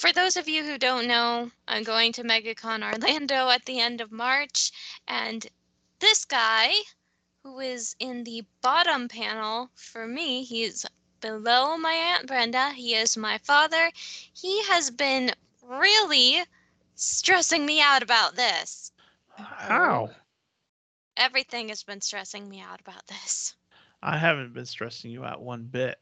For 0.01 0.11
those 0.11 0.35
of 0.35 0.49
you 0.49 0.63
who 0.63 0.79
don't 0.79 1.05
know, 1.05 1.51
I'm 1.67 1.83
going 1.83 2.11
to 2.13 2.23
MegaCon 2.23 2.81
Orlando 2.83 3.49
at 3.55 3.65
the 3.65 3.79
end 3.79 4.01
of 4.01 4.11
March, 4.11 4.71
and 5.07 5.45
this 5.99 6.25
guy, 6.25 6.73
who 7.43 7.59
is 7.59 7.95
in 7.99 8.23
the 8.23 8.43
bottom 8.63 9.07
panel 9.07 9.69
for 9.75 10.07
me, 10.07 10.43
he's 10.43 10.87
below 11.19 11.77
my 11.77 11.93
Aunt 11.93 12.25
Brenda. 12.25 12.71
He 12.71 12.95
is 12.95 13.15
my 13.15 13.37
father. 13.43 13.91
He 13.93 14.63
has 14.63 14.89
been 14.89 15.33
really 15.63 16.45
stressing 16.95 17.63
me 17.63 17.79
out 17.79 18.01
about 18.01 18.35
this. 18.35 18.91
How? 19.37 20.09
Oh. 20.09 20.15
Everything 21.15 21.69
has 21.69 21.83
been 21.83 22.01
stressing 22.01 22.49
me 22.49 22.59
out 22.59 22.81
about 22.81 23.05
this. 23.05 23.53
I 24.01 24.17
haven't 24.17 24.55
been 24.55 24.65
stressing 24.65 25.11
you 25.11 25.23
out 25.23 25.43
one 25.43 25.65
bit. 25.65 25.99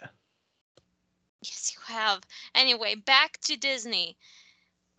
Yes, 1.41 1.73
you 1.75 1.93
have. 1.95 2.21
Anyway, 2.55 2.95
back 2.95 3.39
to 3.41 3.55
Disney. 3.57 4.17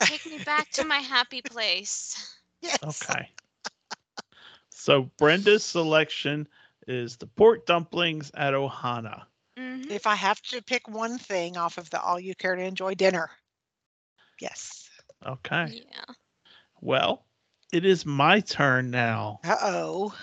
Take 0.00 0.24
me 0.26 0.38
back 0.44 0.70
to 0.72 0.84
my 0.84 0.98
happy 0.98 1.42
place. 1.42 2.36
Yes. 2.62 2.78
Okay. 2.84 3.26
so 4.68 5.10
Brenda's 5.16 5.64
selection 5.64 6.46
is 6.86 7.16
the 7.16 7.26
pork 7.26 7.64
dumplings 7.64 8.30
at 8.34 8.52
Ohana. 8.52 9.22
hmm 9.56 9.82
If 9.90 10.06
I 10.06 10.14
have 10.14 10.42
to 10.42 10.60
pick 10.62 10.86
one 10.86 11.16
thing 11.16 11.56
off 11.56 11.78
of 11.78 11.88
the 11.88 11.98
all 11.98 12.20
you 12.20 12.34
care 12.34 12.54
to 12.56 12.62
enjoy 12.62 12.94
dinner. 12.96 13.30
Yes. 14.42 14.90
Okay. 15.26 15.82
Yeah. 15.90 16.14
Well, 16.82 17.24
it 17.72 17.86
is 17.86 18.04
my 18.04 18.40
turn 18.40 18.90
now, 18.90 19.40
Uh 19.42 19.56
oh. 19.62 20.14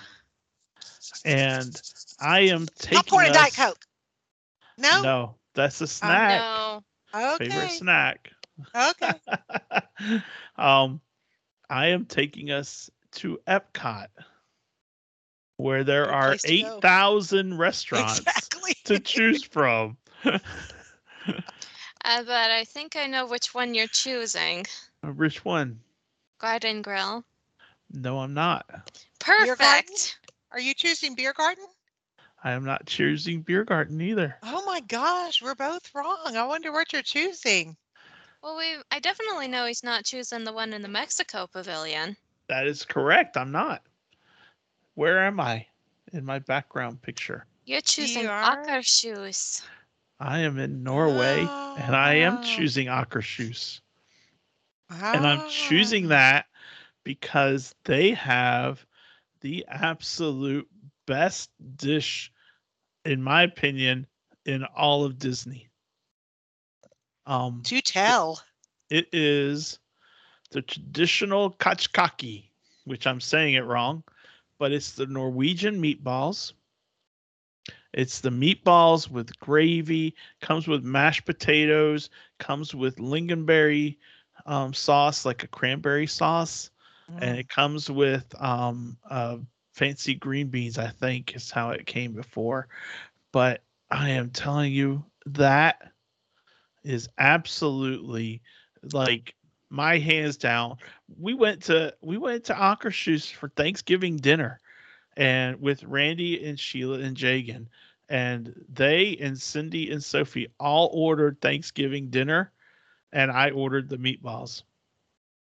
and 1.25 1.81
I 2.19 2.41
am 2.41 2.67
taking 2.77 2.97
Popcorn 2.97 3.25
and 3.25 3.33
Diet 3.33 3.47
us- 3.59 3.65
Coke. 3.65 3.85
No? 4.77 5.01
No, 5.01 5.35
that's 5.57 5.81
a 5.81 5.87
snack. 5.87 6.45
No. 6.45 6.83
Favorite 7.37 7.71
Okay. 7.71 7.71
snack. 7.71 8.31
Okay. 8.75 9.19
um, 10.57 11.01
I 11.69 11.87
am 11.87 12.05
taking 12.05 12.51
us 12.51 12.89
to 13.13 13.39
Epcot, 13.47 14.07
where 15.57 15.83
there 15.83 16.07
Good 16.07 16.11
are 16.11 16.37
place 16.37 16.45
to 16.45 16.55
go. 16.55 16.63
eight 16.63 16.81
thousand 16.81 17.57
restaurants 17.59 18.49
Exactly. 18.49 18.75
to 18.85 18.99
choose 18.99 19.43
from. 19.43 19.97
Uh, 22.03 22.23
but 22.23 22.51
I 22.51 22.63
think 22.65 22.95
I 22.95 23.07
know 23.07 23.25
which 23.25 23.53
one 23.53 23.73
you're 23.73 23.87
choosing. 23.87 24.65
Which 25.03 25.43
one? 25.45 25.81
Garden 26.39 26.81
Grill. 26.81 27.25
No, 27.91 28.19
I'm 28.19 28.33
not. 28.33 28.65
Perfect. 29.19 30.19
Are 30.51 30.59
you 30.59 30.73
choosing 30.73 31.15
beer 31.15 31.33
garden? 31.33 31.65
I 32.43 32.51
am 32.51 32.63
not 32.63 32.85
choosing 32.85 33.41
Beer 33.41 33.63
Garden 33.63 34.01
either. 34.01 34.37
Oh 34.43 34.63
my 34.65 34.79
gosh, 34.81 35.41
we're 35.41 35.55
both 35.55 35.93
wrong. 35.93 36.35
I 36.37 36.45
wonder 36.45 36.71
what 36.71 36.93
you're 36.93 37.01
choosing. 37.01 37.77
Well, 38.41 38.57
we 38.57 38.81
I 38.91 38.99
definitely 38.99 39.47
know 39.47 39.65
he's 39.65 39.83
not 39.83 40.05
choosing 40.05 40.43
the 40.43 40.53
one 40.53 40.73
in 40.73 40.81
the 40.81 40.87
Mexico 40.87 41.47
Pavilion. 41.47 42.17
That 42.47 42.67
is 42.67 42.85
correct. 42.85 43.37
I'm 43.37 43.51
not. 43.51 43.83
Where 44.95 45.25
am 45.25 45.39
I 45.39 45.67
in 46.11 46.25
my 46.25 46.39
background 46.39 47.01
picture? 47.01 47.45
You're 47.65 47.81
choosing 47.81 48.27
are? 48.27 48.57
Akershus. 48.67 49.61
I 50.19 50.39
am 50.39 50.57
in 50.59 50.83
Norway 50.83 51.53
and 51.75 51.95
I 51.95 52.15
am 52.15 52.37
Ah. 52.37 52.39
choosing 52.39 52.87
Akershus. 52.87 53.81
And 55.13 55.25
I'm 55.25 55.41
choosing 55.43 56.07
Ah. 56.07 56.09
that 56.09 56.47
because 57.03 57.75
they 57.83 58.11
have 58.11 58.85
the 59.41 59.65
absolute 59.67 60.67
best 61.07 61.49
dish, 61.77 62.31
in 63.05 63.23
my 63.23 63.41
opinion, 63.43 64.05
in 64.45 64.63
all 64.65 65.03
of 65.05 65.17
Disney. 65.17 65.69
Um, 67.25 67.63
To 67.65 67.81
tell. 67.81 68.41
it 68.89 69.07
is 69.11 69.79
the 70.51 70.61
traditional 70.61 71.51
kachkaki, 71.51 72.49
which 72.85 73.07
I'm 73.07 73.19
saying 73.19 73.55
it 73.55 73.65
wrong, 73.65 74.03
but 74.59 74.71
it's 74.71 74.93
the 74.93 75.07
Norwegian 75.07 75.81
meatballs. 75.81 76.53
It's 77.93 78.21
the 78.21 78.29
meatballs 78.29 79.09
with 79.09 79.37
gravy, 79.39 80.15
comes 80.41 80.67
with 80.67 80.83
mashed 80.83 81.25
potatoes, 81.25 82.09
comes 82.39 82.75
with 82.75 82.97
lingonberry 82.97 83.97
um, 84.45 84.73
sauce, 84.73 85.25
like 85.25 85.43
a 85.43 85.47
cranberry 85.47 86.07
sauce, 86.07 86.69
Mm. 87.09 87.21
and 87.21 87.39
it 87.39 87.49
comes 87.49 87.89
with 87.89 88.25
um, 88.41 88.97
uh, 89.09 89.37
fancy 89.77 90.15
green 90.15 90.47
beans. 90.47 90.79
I 90.79 90.87
think 90.87 91.35
is 91.35 91.51
how 91.51 91.69
it 91.69 91.85
came 91.85 92.11
before, 92.13 92.67
but 93.31 93.61
I 93.91 94.09
am 94.09 94.31
telling 94.31 94.73
you 94.73 95.05
that 95.27 95.91
is 96.83 97.07
absolutely 97.19 98.41
like 98.91 99.35
my 99.69 99.97
hands 99.97 100.37
down. 100.37 100.77
We 101.19 101.35
went 101.35 101.61
to 101.63 101.93
we 102.01 102.17
went 102.17 102.43
to 102.45 102.53
Akershus 102.53 103.31
for 103.31 103.49
Thanksgiving 103.49 104.17
dinner, 104.17 104.59
and 105.15 105.61
with 105.61 105.83
Randy 105.83 106.43
and 106.45 106.59
Sheila 106.59 106.99
and 106.99 107.15
Jagan, 107.15 107.67
and 108.09 108.53
they 108.73 109.15
and 109.21 109.39
Cindy 109.39 109.91
and 109.91 110.03
Sophie 110.03 110.47
all 110.59 110.89
ordered 110.91 111.39
Thanksgiving 111.39 112.09
dinner, 112.09 112.51
and 113.13 113.29
I 113.29 113.51
ordered 113.51 113.89
the 113.89 113.97
meatballs, 113.97 114.63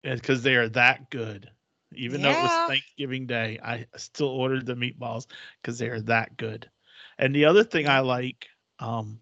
because 0.04 0.42
they 0.42 0.56
are 0.56 0.70
that 0.70 1.12
good. 1.12 1.52
Even 1.98 2.22
though 2.22 2.34
it 2.34 2.42
was 2.42 2.58
Thanksgiving 2.60 3.28
Day, 3.28 3.60
I 3.64 3.86
still 3.98 4.28
ordered 4.30 4.66
the 4.66 4.76
meatballs 4.76 5.28
because 5.62 5.80
they 5.80 5.90
are 5.90 6.02
that 6.02 6.38
good. 6.38 6.70
And 7.18 7.36
the 7.36 7.46
other 7.46 7.64
thing 7.64 7.88
I 7.88 8.00
like 8.00 8.48
um, 8.80 9.20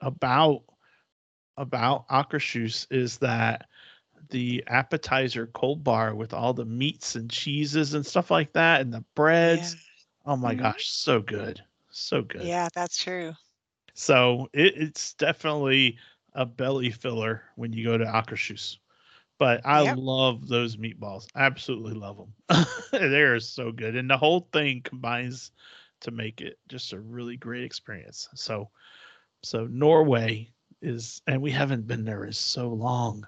about 0.00 0.62
about 1.56 2.08
Akershus 2.08 2.86
is 2.90 3.18
that 3.18 3.66
the 4.30 4.64
appetizer 4.66 5.46
cold 5.46 5.84
bar 5.84 6.14
with 6.14 6.32
all 6.34 6.52
the 6.54 6.64
meats 6.64 7.14
and 7.16 7.30
cheeses 7.30 7.94
and 7.94 8.04
stuff 8.06 8.30
like 8.30 8.52
that 8.54 8.80
and 8.80 8.92
the 8.92 9.04
breads. 9.14 9.76
Oh 10.24 10.36
my 10.36 10.54
Mhm. 10.54 10.56
gosh, 10.56 10.88
so 10.88 11.20
good. 11.20 11.62
So 11.90 12.22
good. 12.22 12.54
Yeah. 12.54 12.64
yeah, 12.64 12.68
that's 12.74 12.96
true. 12.98 13.34
So 13.94 14.48
it, 14.52 14.74
it's 14.76 15.14
definitely 15.14 15.98
a 16.34 16.44
belly 16.46 16.90
filler 16.90 17.42
when 17.56 17.72
you 17.72 17.84
go 17.84 17.98
to 17.98 18.04
Akershus. 18.04 18.78
But 19.44 19.66
I 19.66 19.82
Yep. 19.82 19.98
love 19.98 20.48
those 20.48 20.76
meatballs. 20.78 21.28
Absolutely 21.36 21.94
love 21.94 22.18
them. 22.48 22.66
they 22.92 23.22
are 23.22 23.40
so 23.40 23.72
good. 23.72 23.96
And 23.96 24.10
the 24.10 24.18
whole 24.18 24.48
thing 24.52 24.82
combines 24.82 25.52
to 26.00 26.10
make 26.12 26.40
it 26.40 26.58
just 26.68 26.92
a 26.92 27.00
really 27.00 27.36
great 27.36 27.64
experience. 27.64 28.28
So 28.34 28.70
so 29.42 29.66
Norway 29.66 30.52
is 30.82 31.22
and 31.26 31.42
we 31.42 31.50
haven't 31.52 31.86
been 31.86 32.04
there 32.04 32.24
in 32.24 32.32
so 32.32 32.68
long. 32.72 33.26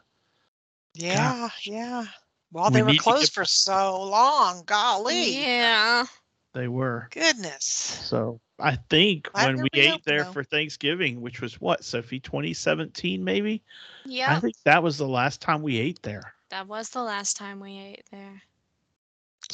Yeah, 0.94 1.50
yeah. 1.64 2.06
Well, 2.52 2.70
We 2.70 2.80
they 2.80 2.82
were 2.82 2.94
need 2.94 3.04
to 3.04 3.12
get 3.12 3.30
closed 3.30 3.32
for 3.32 3.44
so 3.44 4.02
long. 4.02 4.64
Golly. 4.64 5.42
Yeah. 5.42 6.06
They 6.54 6.68
were. 6.68 7.10
Goodness. 7.10 8.00
So 8.00 8.40
I 8.58 8.76
think 8.76 9.30
Glad 9.32 9.44
when 9.44 9.62
we 9.62 9.68
ate 9.74 10.04
there 10.04 10.24
though. 10.24 10.32
for 10.32 10.44
Thanksgiving, 10.44 11.20
which 11.20 11.40
was 11.40 11.60
what, 11.60 11.84
Sophie, 11.84 12.20
2017 12.20 13.22
maybe? 13.22 13.62
Yeah. 14.04 14.32
I 14.36 14.40
think 14.40 14.54
that 14.64 14.82
was 14.82 14.96
the 14.98 15.08
last 15.08 15.40
time 15.40 15.62
we 15.62 15.78
ate 15.78 16.02
there. 16.02 16.32
That 16.50 16.66
was 16.66 16.90
the 16.90 17.02
last 17.02 17.36
time 17.36 17.60
we 17.60 17.78
ate 17.78 18.04
there. 18.10 18.42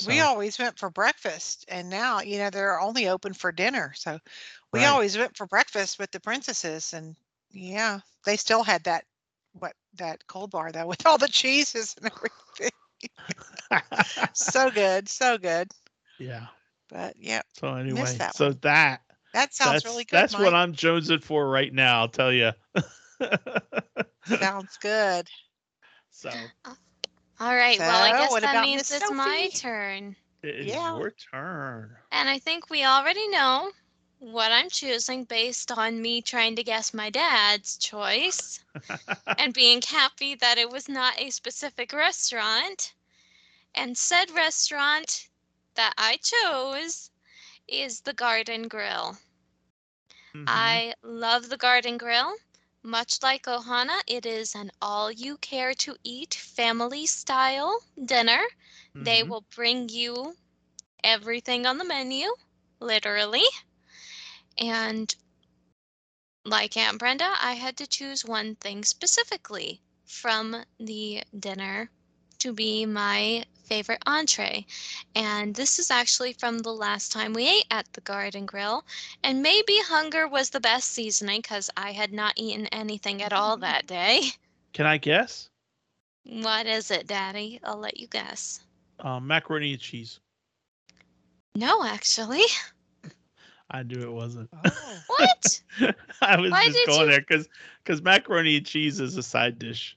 We 0.07 0.21
always 0.21 0.59
went 0.59 0.79
for 0.79 0.89
breakfast, 0.91 1.65
and 1.69 1.91
now, 1.91 2.21
you 2.21 2.39
know, 2.39 2.51
they're 2.51 2.81
only 2.81 3.09
open 3.09 3.35
for 3.35 3.53
dinner. 3.53 3.93
So 3.95 4.19
we 4.73 4.81
Right. 4.81 4.89
always 4.89 5.17
went 5.19 5.37
for 5.37 5.47
breakfast 5.47 5.99
with 5.99 6.11
the 6.13 6.21
princesses, 6.21 6.93
and 6.95 7.15
yeah, 7.51 8.01
they 8.25 8.37
still 8.37 8.63
had 8.63 8.85
that 8.85 9.05
what 9.53 9.75
that 9.95 10.27
cold 10.27 10.51
bar 10.51 10.73
though 10.73 10.87
with 10.93 11.05
all 11.07 11.19
the 11.19 11.29
cheeses 11.29 11.95
and 11.99 12.11
everything. 12.11 12.71
so 14.35 14.71
good, 14.71 15.09
so 15.09 15.37
good. 15.39 15.71
yeah. 16.19 16.47
But 16.93 17.17
yeah, 17.19 17.43
So 17.53 17.75
anyway, 17.75 18.19
that 18.19 18.37
so 18.37 18.53
one. 18.53 18.53
that 18.53 19.03
that 19.33 19.55
sounds 19.55 19.85
that's 19.85 19.85
really 19.85 20.05
good. 20.05 20.29
that's 20.29 20.39
what 20.39 20.55
I'm 20.55 20.73
jonesing 20.75 21.23
for 21.23 21.49
right 21.49 21.73
now. 21.73 22.01
I'll 22.01 22.09
tell 22.09 22.33
you. 22.33 22.53
Sounds 24.25 24.77
good. 24.79 25.29
so 26.11 26.53
uh, 26.65 26.75
All 27.41 27.55
right. 27.57 27.85
well, 27.85 28.03
I 28.03 28.13
guess 28.13 28.39
that 28.39 28.59
means 28.59 28.91
Miss 28.91 28.93
it's 28.93 29.11
my 29.11 29.51
turn. 29.55 30.17
it 30.43 30.55
is 30.57 30.81
Yeah. 30.81 30.87
your 30.87 31.11
turn. 31.11 31.97
And 32.13 32.29
I 32.29 32.39
think 32.39 32.71
we 32.71 32.85
already 32.85 33.29
know 33.29 33.73
what 34.19 34.53
I'm 34.53 34.69
choosing 34.71 35.25
based 35.25 35.71
on 35.73 36.01
me 36.03 36.23
trying 36.23 36.57
to 36.57 36.63
guess 36.65 36.93
my 36.95 37.11
dad's 37.11 37.77
choice 37.77 38.61
and 39.37 39.55
being 39.55 39.83
happy 39.83 40.35
that 40.35 40.59
it 40.59 40.71
was 40.71 40.89
not 40.89 41.21
a 41.21 41.31
specific 41.31 41.93
restaurant. 41.93 42.95
And 43.75 43.97
said 43.97 44.31
restaurant 44.31 45.29
that 45.75 45.95
I 45.97 46.17
chose 46.19 47.11
is 47.69 48.01
the 48.01 48.13
Garden 48.15 48.69
Grill. 48.69 49.19
Mhm. 50.35 50.45
I 50.47 50.95
love 51.03 51.49
the 51.49 51.57
Garden 51.57 51.97
Grill. 51.99 52.37
Much 52.83 53.23
like 53.23 53.45
Ohana, 53.45 54.01
it 54.07 54.27
is 54.27 54.55
an 54.55 54.71
all 54.81 55.11
you 55.11 55.37
care 55.39 55.75
to 55.75 55.97
eat 56.05 56.35
family 56.35 57.07
style 57.07 57.81
dinner. 58.03 58.43
They 58.99 59.23
Mhm. 59.23 59.25
will 59.25 59.45
bring 59.55 59.89
you 59.89 60.37
everything 61.03 61.67
on 61.67 61.79
the 61.79 61.85
menu, 61.85 62.35
literally. 62.81 63.45
And 64.59 65.15
like 66.45 66.77
Aunt 66.77 66.99
Brenda, 66.99 67.35
I 67.41 67.55
had 67.55 67.77
to 67.79 67.87
choose 67.87 68.25
one 68.25 68.57
thing 68.57 68.85
specifically 68.85 69.83
from 70.05 70.65
the 70.79 71.23
dinner 71.39 71.91
to 72.39 72.53
be 72.53 72.85
my 72.87 73.45
favorite 73.73 74.03
entree. 74.07 74.67
And 75.17 75.55
this 75.55 75.79
is 75.79 75.91
actually 75.91 76.35
from 76.35 76.59
the 76.59 76.73
last 76.75 77.11
time 77.11 77.33
we 77.33 77.49
ate 77.49 77.65
at 77.71 77.91
the 77.95 78.03
Garden 78.03 78.45
Grill. 78.45 78.85
And 79.25 79.43
maybe 79.43 79.79
hunger 79.87 80.29
was 80.29 80.51
the 80.51 80.61
best 80.61 80.91
seasoning 80.91 81.41
because 81.41 81.71
I 81.75 81.93
had 81.93 82.13
not 82.13 82.35
eaten 82.37 82.67
anything 82.67 83.23
at 83.23 83.33
all 83.33 83.57
that 83.59 83.87
day. 83.87 84.25
Can 84.75 84.85
I 84.85 84.99
guess? 84.99 85.49
What 86.25 86.67
is 86.67 86.91
it, 86.91 87.07
Daddy? 87.07 87.61
I'll 87.65 87.79
let 87.79 87.99
you 87.99 88.09
guess. 88.09 88.61
Um, 89.01 89.27
macaroni 89.27 89.73
and 89.73 89.81
cheese. 89.81 90.21
No, 91.55 91.83
actually. 91.83 92.43
I 93.71 93.85
knew 93.85 94.03
it 94.03 94.13
wasn't. 94.13 94.51
Oh. 94.67 94.99
What? 95.07 95.63
I 96.21 96.39
was 96.39 96.51
Why 96.51 96.67
just 96.67 96.87
going 96.87 97.01
you- 97.01 97.07
there 97.07 97.21
because 97.27 97.49
because 97.83 98.03
macaroni 98.03 98.59
and 98.59 98.67
cheese 98.67 99.01
is 99.01 99.17
a 99.17 99.23
side 99.23 99.59
dish. 99.59 99.97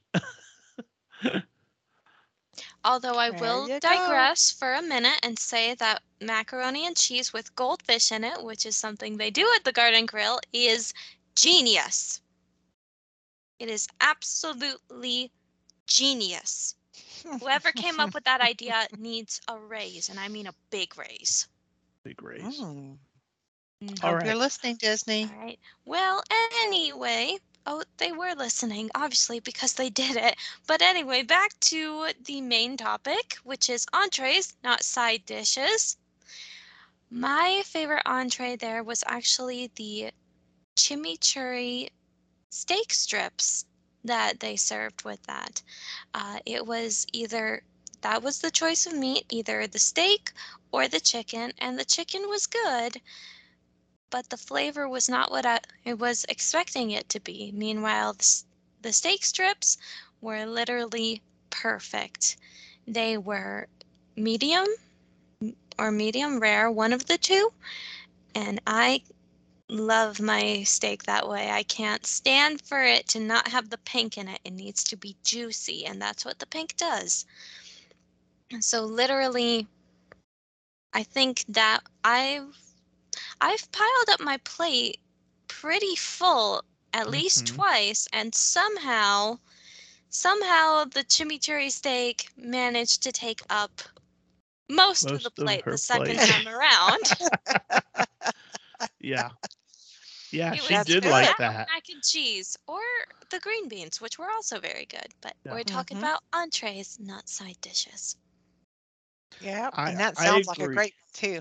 Although 2.86 3.18
I 3.18 3.30
There 3.30 3.42
will 3.42 3.68
you 3.68 3.80
go. 3.80 4.30
digress 4.30 4.52
for 4.52 4.74
a 4.74 4.82
minute 4.82 5.20
and 5.22 5.38
say 5.38 5.74
that 5.74 6.02
macaroni 6.20 6.86
and 6.86 6.96
cheese 6.96 7.32
with 7.32 7.56
goldfish 7.56 8.12
in 8.12 8.24
it, 8.24 8.42
which 8.44 8.66
is 8.66 8.76
something 8.76 9.18
they 9.18 9.30
do 9.30 9.52
at 9.56 9.64
the 9.64 9.72
Garden 9.72 10.06
Grill, 10.06 10.40
is 10.52 10.94
genius. 11.34 12.22
It 13.58 13.68
is 13.68 13.88
absolutely 14.00 15.32
genius. 15.86 16.76
Whoever 17.40 17.72
came 17.72 18.00
up 18.00 18.14
with 18.14 18.24
that 18.24 18.40
idea 18.40 18.88
needs 18.96 19.40
a 19.48 19.58
raise, 19.58 20.08
and 20.08 20.18
I 20.20 20.28
mean 20.28 20.46
a 20.46 20.54
big 20.70 20.96
raise. 20.96 21.48
Big 22.04 22.22
raise. 22.22 22.66
Mm. 22.68 22.98
Mhm. 23.82 24.02
All 24.02 24.14
Hope 24.14 24.24
you're 24.24 24.34
right. 24.34 24.36
listening, 24.36 24.76
Disney. 24.76 25.30
All 25.30 25.36
right. 25.36 25.58
Well, 25.84 26.22
anyway, 26.62 27.38
oh, 27.66 27.82
they 27.98 28.12
were 28.12 28.34
listening, 28.34 28.90
obviously, 28.94 29.40
because 29.40 29.74
they 29.74 29.90
did 29.90 30.16
it. 30.16 30.36
But 30.66 30.80
anyway, 30.80 31.22
back 31.22 31.58
to 31.60 32.10
the 32.24 32.40
main 32.40 32.76
topic, 32.76 33.36
which 33.42 33.68
is 33.68 33.86
entrees, 33.92 34.54
not 34.62 34.84
side 34.84 35.26
dishes. 35.26 35.96
My 37.10 37.62
favorite 37.64 38.02
entree 38.06 38.56
there 38.56 38.82
was 38.82 39.02
actually 39.06 39.70
the 39.74 40.10
chimichurri 40.76 41.90
steak 42.50 42.92
strips 42.92 43.64
that 44.04 44.40
they 44.40 44.56
served 44.56 45.02
with 45.04 45.22
that. 45.24 45.62
Uh, 46.14 46.38
it 46.46 46.66
was 46.66 47.06
either 47.12 47.62
that 48.02 48.22
was 48.22 48.38
the 48.38 48.50
choice 48.50 48.86
of 48.86 48.92
meat, 48.92 49.26
either 49.30 49.66
the 49.66 49.78
steak 49.78 50.32
or 50.70 50.86
the 50.86 51.00
chicken, 51.00 51.52
and 51.58 51.78
the 51.78 51.84
chicken 51.84 52.28
was 52.28 52.46
good 52.46 53.00
but 54.10 54.28
the 54.30 54.36
flavor 54.36 54.88
was 54.88 55.08
not 55.08 55.30
what 55.30 55.46
I, 55.46 55.60
was 55.94 56.24
expecting 56.28 56.90
it 56.92 57.08
to 57.10 57.20
be. 57.20 57.52
Meanwhile, 57.54 58.16
the, 58.82 58.92
steak 58.92 59.24
strips 59.24 59.78
were 60.20 60.46
literally 60.46 61.22
perfect. 61.50 62.36
They 62.86 63.18
were 63.18 63.68
medium 64.16 64.66
or 65.78 65.90
medium 65.90 66.40
rare, 66.40 66.70
one 66.70 66.92
of 66.92 67.06
the 67.06 67.18
two. 67.18 67.52
And 68.34 68.60
I 68.66 69.02
love 69.68 70.20
my 70.20 70.62
steak 70.62 71.02
that 71.04 71.28
way. 71.28 71.50
I 71.50 71.64
can't 71.64 72.06
stand 72.06 72.62
for 72.62 72.82
it 72.82 73.08
to 73.08 73.20
not 73.20 73.48
have 73.48 73.70
the 73.70 73.78
pink 73.78 74.16
in 74.18 74.28
it. 74.28 74.40
It 74.44 74.52
needs 74.52 74.84
to 74.84 74.96
be 74.96 75.16
juicy, 75.24 75.84
and 75.86 76.00
that's 76.00 76.24
what 76.24 76.38
the 76.38 76.46
pink 76.46 76.76
does. 76.76 77.26
So, 78.60 78.84
literally, 78.84 79.66
I 80.92 81.02
think 81.02 81.44
that 81.48 81.80
I've 82.04 82.65
I've 83.40 83.70
piled 83.72 84.08
up 84.10 84.20
my 84.20 84.38
plate 84.38 84.98
pretty 85.48 85.96
full 85.96 86.62
at 86.92 87.10
least 87.10 87.44
Mhm. 87.44 87.54
twice, 87.56 88.08
and 88.12 88.34
somehow, 88.34 89.38
somehow 90.08 90.84
the 90.84 91.04
chimichurri 91.04 91.70
steak 91.70 92.30
managed 92.36 93.02
to 93.02 93.12
take 93.12 93.42
up 93.50 93.82
most, 94.68 95.10
of 95.10 95.22
the 95.22 95.30
plate 95.30 95.64
her 95.64 95.72
the 95.72 95.78
second 95.78 96.16
plate. 96.16 96.28
time 96.28 96.48
around. 96.48 97.00
Yeah. 99.00 99.30
Yeah, 100.32 100.52
It 100.54 100.62
she 100.62 100.74
did 100.84 101.02
good. 101.04 101.10
like 101.10 101.28
that, 101.28 101.38
that. 101.38 101.68
mac 101.72 101.88
and 101.88 102.02
cheese, 102.02 102.56
or 102.66 102.80
the 103.30 103.38
green 103.40 103.68
beans, 103.68 104.00
which 104.00 104.18
were 104.18 104.30
also 104.30 104.58
very 104.58 104.86
good. 104.86 105.14
But 105.20 105.34
Yeah. 105.44 105.52
we're 105.52 105.62
talking 105.62 105.96
Mhm. 105.96 106.00
about 106.00 106.22
entrees, 106.32 106.98
not 106.98 107.28
side 107.28 107.60
dishes. 107.60 108.16
Yeah, 109.40 109.70
I- 109.72 109.90
and 109.90 110.00
that 110.00 110.16
sounds 110.16 110.46
like 110.46 110.58
a 110.58 110.66
great 110.66 110.94
one 110.94 111.12
too. 111.12 111.40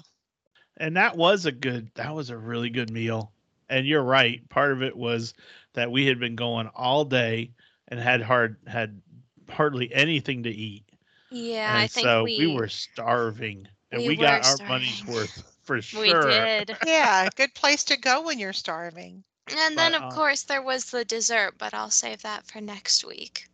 And 0.77 0.95
that 0.97 1.15
was 1.17 1.45
a 1.45 1.51
good 1.51 1.89
that 1.95 2.13
was 2.15 2.29
a 2.29 2.37
really 2.37 2.69
good 2.69 2.89
meal. 2.89 3.31
And 3.69 3.85
you're 3.87 4.03
right. 4.03 4.47
Part 4.49 4.71
of 4.71 4.83
it 4.83 4.95
was 4.95 5.33
that 5.73 5.91
we 5.91 6.05
had 6.05 6.19
been 6.19 6.35
going 6.35 6.67
all 6.75 7.05
day 7.05 7.51
and 7.87 7.99
had 7.99 8.21
hard 8.21 8.57
had 8.67 9.01
hardly 9.49 9.93
anything 9.93 10.43
to 10.43 10.49
eat. 10.49 10.83
Yeah, 11.29 11.75
and 11.75 11.77
I 11.77 11.87
think 11.87 12.11
so 12.11 12.23
we, 12.37 12.45
were 12.47 12.67
starving. 12.67 13.67
And 13.91 14.05
we 14.05 14.15
we, 14.15 14.15
got 14.15 14.39
were 14.39 14.43
our 14.43 14.57
money's 14.57 15.05
starving. 15.05 15.05
worth 15.05 15.43
for 15.63 15.81
we 15.91 16.13
sure. 16.13 16.15
did. 16.15 16.77
Yeah, 16.83 17.27
good 17.35 17.53
place 17.55 17.83
to 17.85 17.97
go 17.97 18.21
when 18.21 18.39
you're 18.39 18.53
starving. 18.53 19.23
And 19.47 19.77
then, 19.77 19.93
But, 19.93 19.95
of 19.95 20.01
uh, 20.01 20.09
course, 20.09 20.43
there 20.43 20.61
was 20.61 20.85
the 20.91 21.05
dessert, 21.05 21.57
but 21.57 21.73
I'll 21.73 21.91
save 21.91 22.21
that 22.23 22.45
for 22.47 22.61
next 22.61 23.03
week. 23.05 23.47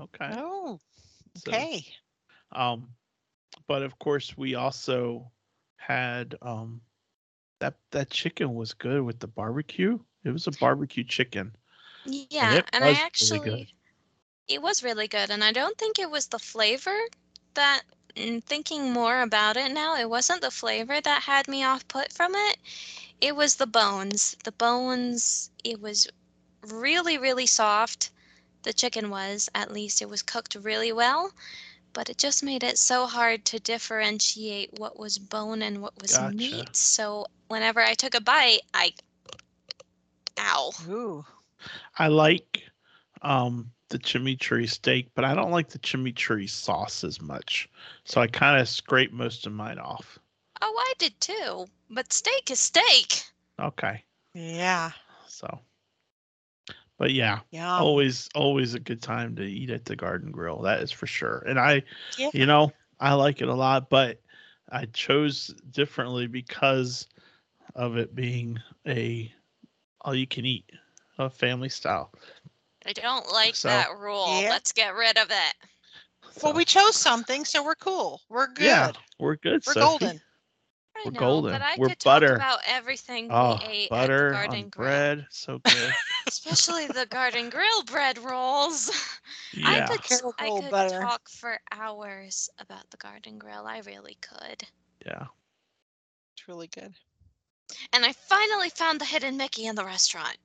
Okay. 0.00 0.36
Oh, 0.36 0.80
So, 1.34 1.52
okay. 1.52 1.84
um 2.52 2.88
but 3.66 3.82
of 3.82 3.98
course 3.98 4.36
we 4.36 4.54
also 4.54 5.30
had 5.76 6.34
um 6.42 6.80
that 7.60 7.74
that 7.90 8.10
chicken 8.10 8.54
was 8.54 8.74
good 8.74 9.02
with 9.02 9.18
the 9.18 9.26
barbecue. 9.26 9.98
It 10.24 10.30
was 10.30 10.46
a 10.46 10.52
barbecue 10.52 11.04
chicken. 11.04 11.56
Yeah, 12.04 12.62
and, 12.72 12.84
was 12.84 12.84
I 12.84 12.88
really 12.88 13.06
actually, 13.06 13.38
good. 13.40 13.66
it 14.48 14.62
was 14.62 14.82
really 14.82 15.08
good. 15.08 15.30
And 15.30 15.42
I 15.42 15.52
don't 15.52 15.76
think 15.78 15.98
it 15.98 16.10
was 16.10 16.26
the 16.28 16.38
flavor 16.38 16.96
that, 17.54 17.82
mm, 18.14 18.42
thinking 18.44 18.92
more 18.92 19.20
about 19.22 19.56
it 19.56 19.72
now, 19.72 19.96
it 19.96 20.08
wasn't 20.08 20.40
the 20.40 20.50
flavor 20.50 21.00
that 21.00 21.22
had 21.22 21.48
me 21.48 21.64
off 21.64 21.86
put 21.88 22.12
from 22.12 22.34
it. 22.34 22.58
It 23.20 23.34
was 23.34 23.56
the 23.56 23.66
bones. 23.66 24.36
The 24.44 24.52
bones, 24.52 25.50
it 25.64 25.80
was 25.80 26.08
really, 26.68 27.18
really 27.18 27.46
soft. 27.46 28.10
The 28.62 28.72
chicken 28.72 29.10
was, 29.10 29.48
at 29.54 29.72
least, 29.72 30.02
it 30.02 30.08
was 30.08 30.22
cooked 30.22 30.54
really 30.56 30.92
well. 30.92 31.32
But 31.96 32.10
it 32.10 32.18
just 32.18 32.42
made 32.42 32.62
it 32.62 32.76
so 32.76 33.06
hard 33.06 33.46
to 33.46 33.58
differentiate 33.58 34.78
what 34.78 34.98
was 34.98 35.16
bone 35.16 35.62
and 35.62 35.80
what 35.80 35.94
was 36.02 36.12
Gotcha. 36.12 36.36
meat. 36.36 36.76
So 36.76 37.24
whenever 37.48 37.80
I 37.80 37.94
took 37.94 38.14
a 38.14 38.20
bite, 38.20 38.60
I, 38.74 38.92
ow. 40.38 40.72
Ooh. 40.90 41.24
I 41.98 42.08
like 42.08 42.64
um 43.22 43.72
the 43.88 43.98
chimichurri 43.98 44.68
steak, 44.68 45.08
but 45.14 45.24
I 45.24 45.34
don't 45.34 45.50
like 45.50 45.70
the 45.70 45.78
chimichurri 45.78 46.50
sauce 46.50 47.02
as 47.02 47.22
much. 47.22 47.66
So 48.04 48.20
I 48.20 48.26
kind 48.26 48.60
of 48.60 48.68
scrape 48.68 49.14
most 49.14 49.46
of 49.46 49.54
mine 49.54 49.78
off. 49.78 50.18
Oh, 50.60 50.76
I 50.78 50.92
did 50.98 51.18
too. 51.18 51.66
But 51.88 52.12
steak 52.12 52.50
is 52.50 52.58
steak. 52.58 53.22
Okay. 53.58 54.04
Yeah. 54.34 54.90
So 55.28 55.60
but 56.98 57.12
yeah, 57.12 57.40
Yeah. 57.50 57.76
always 57.78 58.28
always 58.34 58.74
a 58.74 58.80
good 58.80 59.02
time 59.02 59.36
to 59.36 59.42
eat 59.42 59.70
at 59.70 59.84
the 59.84 59.96
garden 59.96 60.30
grill. 60.30 60.60
That 60.62 60.80
is 60.82 60.90
for 60.90 61.06
sure. 61.06 61.42
And 61.46 61.58
I 61.58 61.82
Yeah. 62.18 62.30
you 62.32 62.46
know, 62.46 62.72
I 63.00 63.14
like 63.14 63.40
it 63.42 63.48
a 63.48 63.54
lot, 63.54 63.90
but 63.90 64.20
I 64.70 64.86
chose 64.86 65.48
differently 65.70 66.26
because 66.26 67.06
of 67.74 67.96
it 67.96 68.14
being 68.14 68.58
a 68.86 69.32
all 70.00 70.14
you 70.14 70.26
can 70.26 70.46
eat, 70.46 70.70
a 71.18 71.28
family 71.28 71.68
style. 71.68 72.12
I 72.86 72.92
don't 72.92 73.30
like 73.32 73.56
So- 73.56 73.68
that 73.68 73.88
rule. 73.98 74.40
Yeah. 74.42 74.50
Let's 74.50 74.72
get 74.72 74.94
rid 74.94 75.18
of 75.18 75.30
it. 75.30 75.54
Well, 76.42 76.52
we 76.52 76.64
chose 76.64 76.96
something, 76.96 77.44
so 77.44 77.64
we're 77.64 77.74
cool. 77.76 78.20
We're 78.28 78.48
good. 78.48 78.64
yeah, 78.66 78.92
we're 79.18 79.36
good. 79.36 79.64
We're 79.66 79.72
Sophie. 79.72 79.80
golden. 80.06 80.20
I 80.96 81.02
We're 81.06 81.10
know, 81.12 81.18
golden. 81.20 81.52
but 81.52 81.62
I 81.62 81.76
We're 81.78 81.88
could 81.88 82.04
butter. 82.04 82.28
talk 82.28 82.36
about 82.36 82.58
everything 82.66 83.28
Oh, 83.30 83.58
we 83.60 83.74
ate 83.74 83.90
butter 83.90 84.28
at 84.28 84.30
the 84.30 84.34
Garden 84.48 84.62
on 84.64 84.68
Grill, 84.70 84.86
bread, 84.88 85.26
so 85.30 85.58
good. 85.58 85.92
especially 86.26 86.86
the 86.86 87.06
Garden 87.06 87.50
Grill 87.50 87.82
bread 87.84 88.18
rolls. 88.18 88.90
I 89.64 89.80
could, 89.86 90.02
t- 90.04 90.14
I 90.38 90.50
Careful, 90.50 90.62
could 90.62 90.70
butter. 90.70 91.00
talk 91.00 91.28
for 91.28 91.58
hours 91.72 92.48
about 92.58 92.90
the 92.90 92.96
Garden 92.98 93.38
Grill. 93.38 93.66
I 93.66 93.80
really 93.86 94.16
could. 94.20 94.64
yeah. 95.04 95.26
It's 96.36 96.48
really 96.48 96.68
good. 96.68 96.92
And 97.92 98.04
I 98.04 98.12
finally 98.12 98.68
found 98.70 99.00
the 99.00 99.04
hidden 99.06 99.36
Mickey 99.36 99.66
in 99.66 99.74
the 99.74 99.84
restaurant. 99.84 100.36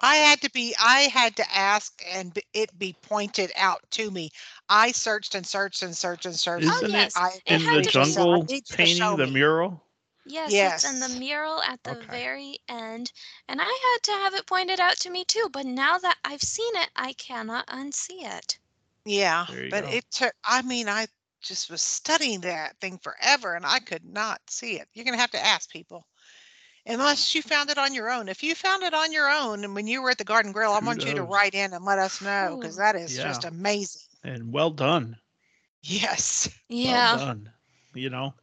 I 0.00 0.16
had 0.16 0.40
to 0.42 0.50
be, 0.50 0.74
I 0.78 1.02
had 1.02 1.36
to 1.36 1.54
ask 1.54 2.02
and 2.06 2.32
b- 2.34 2.42
it 2.52 2.78
be 2.78 2.94
pointed 3.02 3.52
out 3.56 3.90
to 3.92 4.10
me. 4.10 4.30
I 4.68 4.92
searched 4.92 5.34
and 5.34 5.46
searched 5.46 5.82
and 5.82 5.96
searched 5.96 6.26
and 6.26 6.38
searched. 6.38 6.64
Oh, 6.68 6.82
Isn't 6.82 6.94
oh 6.94 6.96
it 6.96 7.12
yes, 7.12 7.16
I, 7.16 7.40
In 7.46 7.70
had 7.70 7.70
the 7.70 7.82
to 7.84 7.92
be- 7.92 7.92
jungle 7.92 8.30
I 8.30 8.40
need 8.40 8.68
you 8.70 8.76
to 8.76 8.88
painting 8.88 9.16
the 9.16 9.26
me. 9.26 9.28
mural. 9.28 9.82
Yes, 10.24 10.62
it's 10.62 10.84
in 10.84 11.00
the 11.00 11.08
mural 11.08 11.62
at 11.62 11.84
the 11.84 11.94
Okay. 11.94 12.08
very 12.08 12.58
end. 12.68 13.12
And 13.48 13.60
I 13.60 13.64
had 13.64 14.02
to 14.04 14.12
have 14.12 14.34
it 14.34 14.46
pointed 14.46 14.80
out 14.80 14.98
to 15.00 15.10
me 15.10 15.24
too, 15.24 15.48
but 15.52 15.66
now 15.66 15.98
that 15.98 16.18
I've 16.24 16.42
seen 16.42 16.76
it, 16.76 16.90
I 16.96 17.12
cannot 17.14 17.66
unsee 17.68 18.22
it. 18.24 18.58
yeah, 19.04 19.46
There 19.46 19.64
you 19.66 19.72
but 19.72 19.84
go. 19.84 19.98
it 19.98 20.04
took, 20.10 20.34
I 20.44 20.62
mean, 20.62 20.88
I 20.88 21.06
just 21.42 21.70
was 21.70 21.82
studying 21.82 22.40
that 22.42 22.78
thing 22.80 22.98
forever 22.98 23.54
and 23.54 23.66
I 23.66 23.78
could 23.80 24.04
not 24.04 24.40
see 24.50 24.78
it. 24.78 24.88
You're 24.94 25.04
going 25.04 25.14
to 25.16 25.20
have 25.20 25.30
to 25.32 25.44
ask 25.44 25.70
people. 25.70 26.06
Unless 26.88 27.34
you 27.34 27.42
found 27.42 27.70
it 27.70 27.78
on 27.78 27.94
your 27.94 28.10
own. 28.10 28.28
If 28.28 28.42
you 28.42 28.54
found 28.54 28.82
it 28.82 28.94
on 28.94 29.12
your 29.12 29.30
own 29.30 29.64
and 29.64 29.74
when 29.74 29.86
you 29.86 30.02
were 30.02 30.10
at 30.10 30.18
the 30.18 30.24
Garden 30.24 30.52
Grill, 30.52 30.72
I 30.72 30.80
want 30.80 31.04
you 31.04 31.14
to 31.14 31.22
write 31.22 31.54
in 31.54 31.72
and 31.74 31.84
let 31.84 31.98
us 31.98 32.20
know 32.20 32.56
because 32.58 32.76
Ooh. 32.76 32.80
that 32.80 32.96
is 32.96 33.16
just 33.16 33.44
amazing. 33.44 34.02
And 34.24 34.52
well 34.52 34.70
done. 34.70 35.18
Yes. 35.82 36.48
Yeah. 36.68 37.16
well 37.16 37.26
done. 37.26 37.52
You 37.94 38.10
know, 38.10 38.34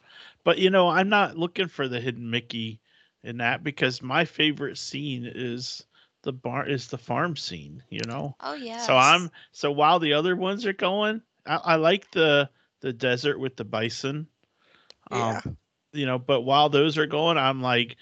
but 0.43 0.59
you 0.59 0.69
know, 0.69 0.89
I'm 0.89 1.09
not 1.09 1.37
looking 1.37 1.67
for 1.67 1.87
the 1.87 1.99
hidden 1.99 2.29
Mickey 2.29 2.79
in 3.23 3.37
that 3.37 3.63
because 3.63 4.01
my 4.01 4.25
favorite 4.25 4.77
scene 4.77 5.29
is 5.33 5.83
the 6.23 6.33
bar 6.33 6.67
is 6.67 6.87
the 6.87 6.97
farm 6.97 7.35
scene. 7.35 7.83
You 7.89 8.05
know, 8.05 8.35
Oh 8.41 8.53
yeah. 8.53 8.77
so 8.77 8.95
I'm 8.95 9.31
so 9.51 9.71
while 9.71 9.99
the 9.99 10.13
other 10.13 10.35
ones 10.35 10.65
are 10.65 10.73
going, 10.73 11.21
I, 11.45 11.55
I 11.55 11.75
like 11.75 12.11
the 12.11 12.49
the 12.81 12.93
desert 12.93 13.39
with 13.39 13.55
the 13.55 13.65
bison. 13.65 14.27
Yeah. 15.11 15.41
Um, 15.45 15.57
you 15.93 16.05
know, 16.05 16.19
but 16.19 16.41
while 16.41 16.69
those 16.69 16.97
are 16.97 17.05
going, 17.07 17.37
I'm 17.37 17.61
like, 17.61 17.95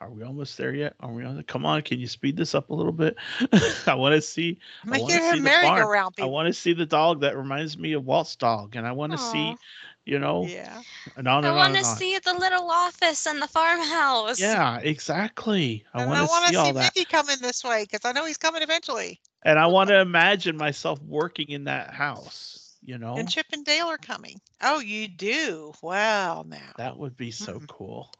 are 0.00 0.10
we 0.10 0.22
almost 0.22 0.56
there 0.58 0.74
yet? 0.74 0.94
Are 1.00 1.12
we 1.12 1.24
on? 1.24 1.36
The, 1.36 1.42
come 1.42 1.64
on, 1.64 1.82
can 1.82 1.98
you 1.98 2.06
speed 2.06 2.36
this 2.36 2.54
up 2.54 2.70
a 2.70 2.74
little 2.74 2.92
bit? 2.92 3.16
I 3.86 3.94
want 3.94 4.14
to 4.14 4.20
see. 4.20 4.58
Make 4.84 5.02
wanna 5.02 5.16
it 5.16 5.22
see 5.22 5.40
merry-go-round, 5.40 6.14
I 6.20 6.26
want 6.26 6.46
to 6.46 6.52
see 6.52 6.72
the 6.72 6.86
dog 6.86 7.20
that 7.20 7.36
reminds 7.36 7.78
me 7.78 7.92
of 7.92 8.04
Walt's 8.04 8.36
dog, 8.36 8.76
and 8.76 8.86
I 8.86 8.92
want 8.92 9.12
to 9.12 9.18
see, 9.18 9.56
you 10.04 10.18
know, 10.18 10.46
Yeah. 10.48 10.82
and 11.16 11.28
on 11.28 11.44
I 11.44 11.50
want 11.52 11.74
to 11.74 11.84
see 11.84 12.18
the 12.18 12.34
little 12.34 12.70
office 12.70 13.26
and 13.26 13.40
the 13.42 13.48
farmhouse. 13.48 14.40
Yeah, 14.40 14.78
exactly. 14.78 15.84
I 15.94 15.98
and 15.98 16.08
want 16.08 16.18
I 16.18 16.22
to 16.22 16.28
want 16.28 16.46
see 16.46 16.54
to 16.54 16.58
all 16.58 16.66
see 16.66 16.72
that, 16.72 16.94
Mickey 16.94 17.04
coming 17.04 17.36
this 17.40 17.64
way 17.64 17.84
because 17.84 18.04
I 18.04 18.12
know 18.12 18.24
he's 18.26 18.38
coming 18.38 18.62
eventually. 18.62 19.20
and 19.42 19.58
I 19.58 19.66
want 19.66 19.88
to 19.88 20.00
imagine 20.00 20.56
myself 20.56 21.00
working 21.02 21.48
in 21.50 21.64
that 21.64 21.92
house. 21.94 22.76
You 22.84 22.98
know, 22.98 23.16
And 23.16 23.28
Chip 23.28 23.46
and 23.52 23.64
Dale 23.64 23.86
are 23.86 23.98
coming. 23.98 24.40
Oh, 24.62 24.80
you 24.80 25.08
do? 25.08 25.72
Well, 25.82 26.44
now. 26.44 26.72
that 26.76 26.96
would 26.98 27.16
be 27.16 27.30
so 27.30 27.60
Mm. 27.60 27.68
cool. 27.68 28.10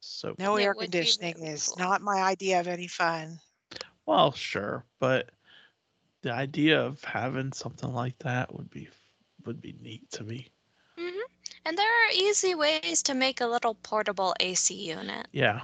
So 0.00 0.36
No 0.38 0.56
air 0.56 0.74
conditioning 0.74 1.34
really 1.34 1.44
is 1.44 1.74
cool. 1.74 1.76
not 1.76 2.00
my 2.02 2.22
idea 2.22 2.60
of 2.60 2.66
any 2.66 2.88
fun. 2.88 3.40
Well, 4.06 4.32
sure, 4.32 4.84
but 4.98 5.30
the 6.22 6.32
idea 6.32 6.80
of 6.80 7.04
having 7.04 7.52
something 7.52 7.92
like 7.92 8.18
that 8.20 8.54
would 8.54 8.70
be 8.70 8.88
would 9.44 9.60
be 9.60 9.72
neat 9.72 10.10
to 10.12 10.24
me. 10.24 10.48
hmm 10.98 11.20
And 11.64 11.78
there 11.78 12.06
are 12.06 12.10
easy 12.12 12.54
ways 12.54 12.94
to 12.94 13.14
make 13.14 13.32
a 13.40 13.40
little 13.46 13.68
portable 13.74 14.34
AC 14.40 14.74
unit. 14.74 15.26
Yeah, 15.32 15.62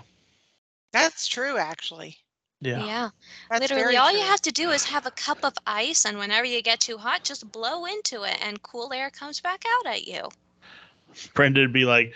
That's 0.92 1.26
true, 1.26 1.56
actually. 1.58 2.18
yeah, 2.60 2.88
Yeah. 2.88 3.10
That's 3.48 3.70
Literally, 3.70 3.96
very 3.96 3.98
all 3.98 4.10
true. 4.10 4.18
you 4.18 4.24
have 4.24 4.40
to 4.42 4.52
do 4.52 4.70
is 4.70 4.84
have 4.84 5.06
a 5.06 5.10
cup 5.10 5.44
of 5.44 5.54
ice, 5.66 6.04
and 6.04 6.18
whenever 6.18 6.46
you 6.46 6.62
get 6.62 6.80
too 6.80 6.98
hot, 6.98 7.24
just 7.24 7.50
blow 7.52 7.84
into 7.84 8.22
it, 8.24 8.38
and 8.40 8.62
cool 8.62 8.92
air 8.92 9.10
comes 9.10 9.40
back 9.40 9.64
out 9.66 9.86
at 9.86 10.06
you. 10.06 10.30
Brenda 11.34 11.60
would 11.60 11.72
be 11.72 11.84
like, 11.84 12.14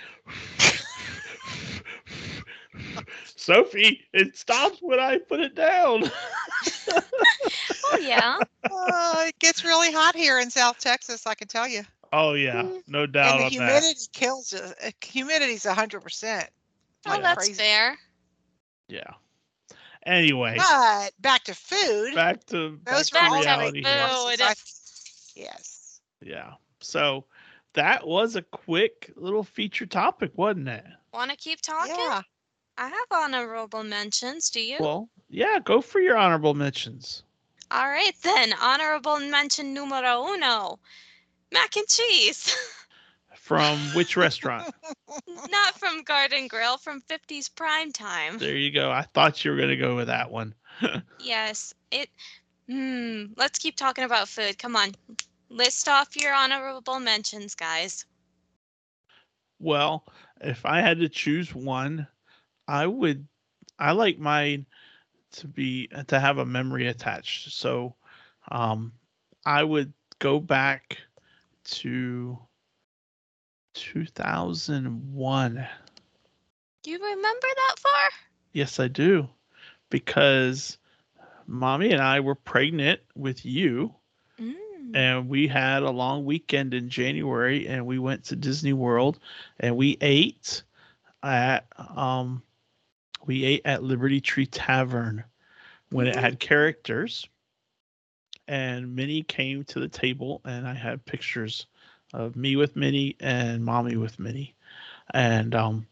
Sophie, 3.37 4.03
it 4.13 4.37
stops 4.37 4.79
when 4.81 5.01
I 5.01 5.19
put 5.19 5.41
it 5.41 5.55
down. 5.55 6.05
Oh 7.93 7.99
yeah. 8.01 8.39
Oh, 8.71 9.25
it 9.27 9.39
gets 9.41 9.65
really 9.65 9.93
hot 9.93 10.15
here 10.15 10.39
in 10.39 10.51
South 10.51 10.79
Texas, 10.79 11.27
I 11.27 11.35
can 11.35 11.49
tell 11.49 11.67
you. 11.67 11.83
oh 12.13 12.35
yeah, 12.35 12.63
Mm. 12.63 12.83
no 12.87 13.07
doubt 13.07 13.41
and 13.41 13.41
the 13.41 13.45
on 13.59 13.67
that. 13.67 13.83
humidity 13.83 14.01
kills 14.13 14.53
it. 14.53 14.63
Uh, 14.63 14.91
Humidity's 15.03 15.65
100%. 15.65 16.49
oh, 17.07 17.11
Like 17.11 17.23
that's 17.23 17.37
crazy. 17.47 17.55
fair. 17.55 17.99
Yeah. 18.89 19.15
Anyway, 20.07 20.57
But 20.57 21.13
back 21.21 21.45
to 21.45 21.55
food. 21.55 22.15
back 22.15 22.47
to 22.47 22.77
back 22.79 22.97
those 22.97 23.09
to 23.09 23.15
back 23.15 23.29
to 23.31 23.35
reality 23.41 23.83
great 23.83 23.95
food. 24.01 24.41
courses. 24.41 24.41
I- 24.41 25.41
Yes. 25.41 26.01
Yeah. 26.23 26.53
So 26.81 27.25
that 27.75 28.07
was 28.07 28.37
a 28.37 28.43
quick 28.43 29.11
little 29.17 29.45
feature 29.45 29.87
topic, 29.87 30.33
wasn't 30.37 30.69
it? 30.69 30.85
Want 31.13 31.31
to 31.31 31.37
keep 31.37 31.61
talking? 31.61 31.95
Yeah. 31.97 32.23
I 32.81 32.89
have 32.89 33.07
honorable 33.11 33.85
mentions. 33.85 34.49
Do 34.49 34.59
you? 34.59 34.79
Well, 34.81 35.11
yeah, 35.29 35.59
go 35.63 35.83
for 35.83 36.01
your 36.01 36.17
honorable 36.17 36.55
mentions. 36.55 37.23
All 37.71 37.87
right 37.87 38.15
then. 38.23 38.55
Honorable 38.59 39.21
mention 39.21 39.75
numero 39.75 40.27
uno: 40.27 40.79
mac 41.53 41.77
and 41.77 41.87
cheese. 41.87 42.57
From 43.37 43.79
which 43.95 44.17
restaurant? 44.17 44.73
Not 45.51 45.77
from 45.77 46.05
Garden 46.05 46.47
Grill, 46.47 46.77
from 46.77 47.03
50s 47.03 47.53
Prime 47.53 47.91
Time. 47.91 48.39
there 48.39 48.57
you 48.57 48.71
go. 48.71 48.93
I 48.93 49.03
thought 49.03 49.45
you 49.45 49.51
were 49.51 49.57
going 49.57 49.71
to 49.71 49.77
go 49.77 49.97
with 49.97 50.07
that 50.07 50.31
one. 50.31 50.55
Yes, 51.19 51.75
it. 51.91 52.09
Hmm. 52.69 53.25
Let's 53.37 53.59
keep 53.59 53.77
talking 53.77 54.05
about 54.05 54.29
food. 54.29 54.57
Come 54.59 54.77
on, 54.77 54.95
list 55.49 55.89
off 55.89 56.17
your 56.17 56.33
honorable 56.33 57.01
mentions, 57.01 57.57
guys. 57.57 58.05
Well, 59.59 60.05
if 60.41 60.65
I 60.65 60.81
had 60.81 61.01
to 61.01 61.09
choose 61.09 61.53
one, 61.53 62.07
I 62.71 62.87
would 62.87 63.27
I 63.79 63.93
like 63.93 64.19
mine 64.19 64.67
to 65.33 65.49
be 65.49 65.89
to 66.09 66.21
have 66.21 66.39
a 66.39 66.47
memory 66.47 66.87
attached. 66.87 67.53
So 67.53 67.95
um 68.51 68.93
I 69.47 69.63
would 69.65 69.93
go 70.19 70.41
back 70.41 70.99
to 71.81 72.39
2001. 73.75 75.69
Do 76.83 76.91
you 76.91 76.99
remember 76.99 77.47
that 77.57 77.77
far? 77.79 78.11
Yes, 78.53 78.81
I 78.81 78.89
do. 78.89 79.29
Because 79.91 80.79
mommy 81.47 81.93
and 81.93 82.03
I 82.03 82.21
were 82.21 82.35
pregnant 82.35 83.01
with 83.15 83.45
you 83.45 83.95
Mm. 84.41 84.95
and 84.95 85.29
we 85.29 85.49
had 85.49 85.83
a 85.83 85.91
long 85.91 86.25
weekend 86.25 86.75
in 86.75 86.89
January 86.89 87.69
and 87.69 87.87
we 87.87 87.99
went 87.99 88.25
to 88.25 88.37
Disney 88.37 88.73
World 88.73 89.19
and 89.59 89.77
we 89.77 89.97
ate 90.01 90.63
at 91.23 91.67
um 91.79 92.43
we 93.27 93.45
ate 93.45 93.63
at 93.65 93.83
Liberty 93.83 94.21
Tree 94.21 94.47
Tavern 94.47 95.25
when 95.91 96.07
it 96.07 96.17
had 96.17 96.41
characters 96.41 97.27
and 98.49 98.95
Minnie 98.95 99.23
came 99.23 99.65
to 99.65 99.81
the 99.81 99.89
table 99.89 100.41
and 100.45 100.67
I 100.67 100.75
had 100.75 101.05
pictures 101.05 101.67
of 102.13 102.35
me 102.37 102.57
with 102.57 102.77
Minnie 102.77 103.17
and 103.21 103.65
mommy 103.65 103.97
with 103.97 104.19
Minnie 104.19 104.55
and 105.15 105.55
um 105.55 105.87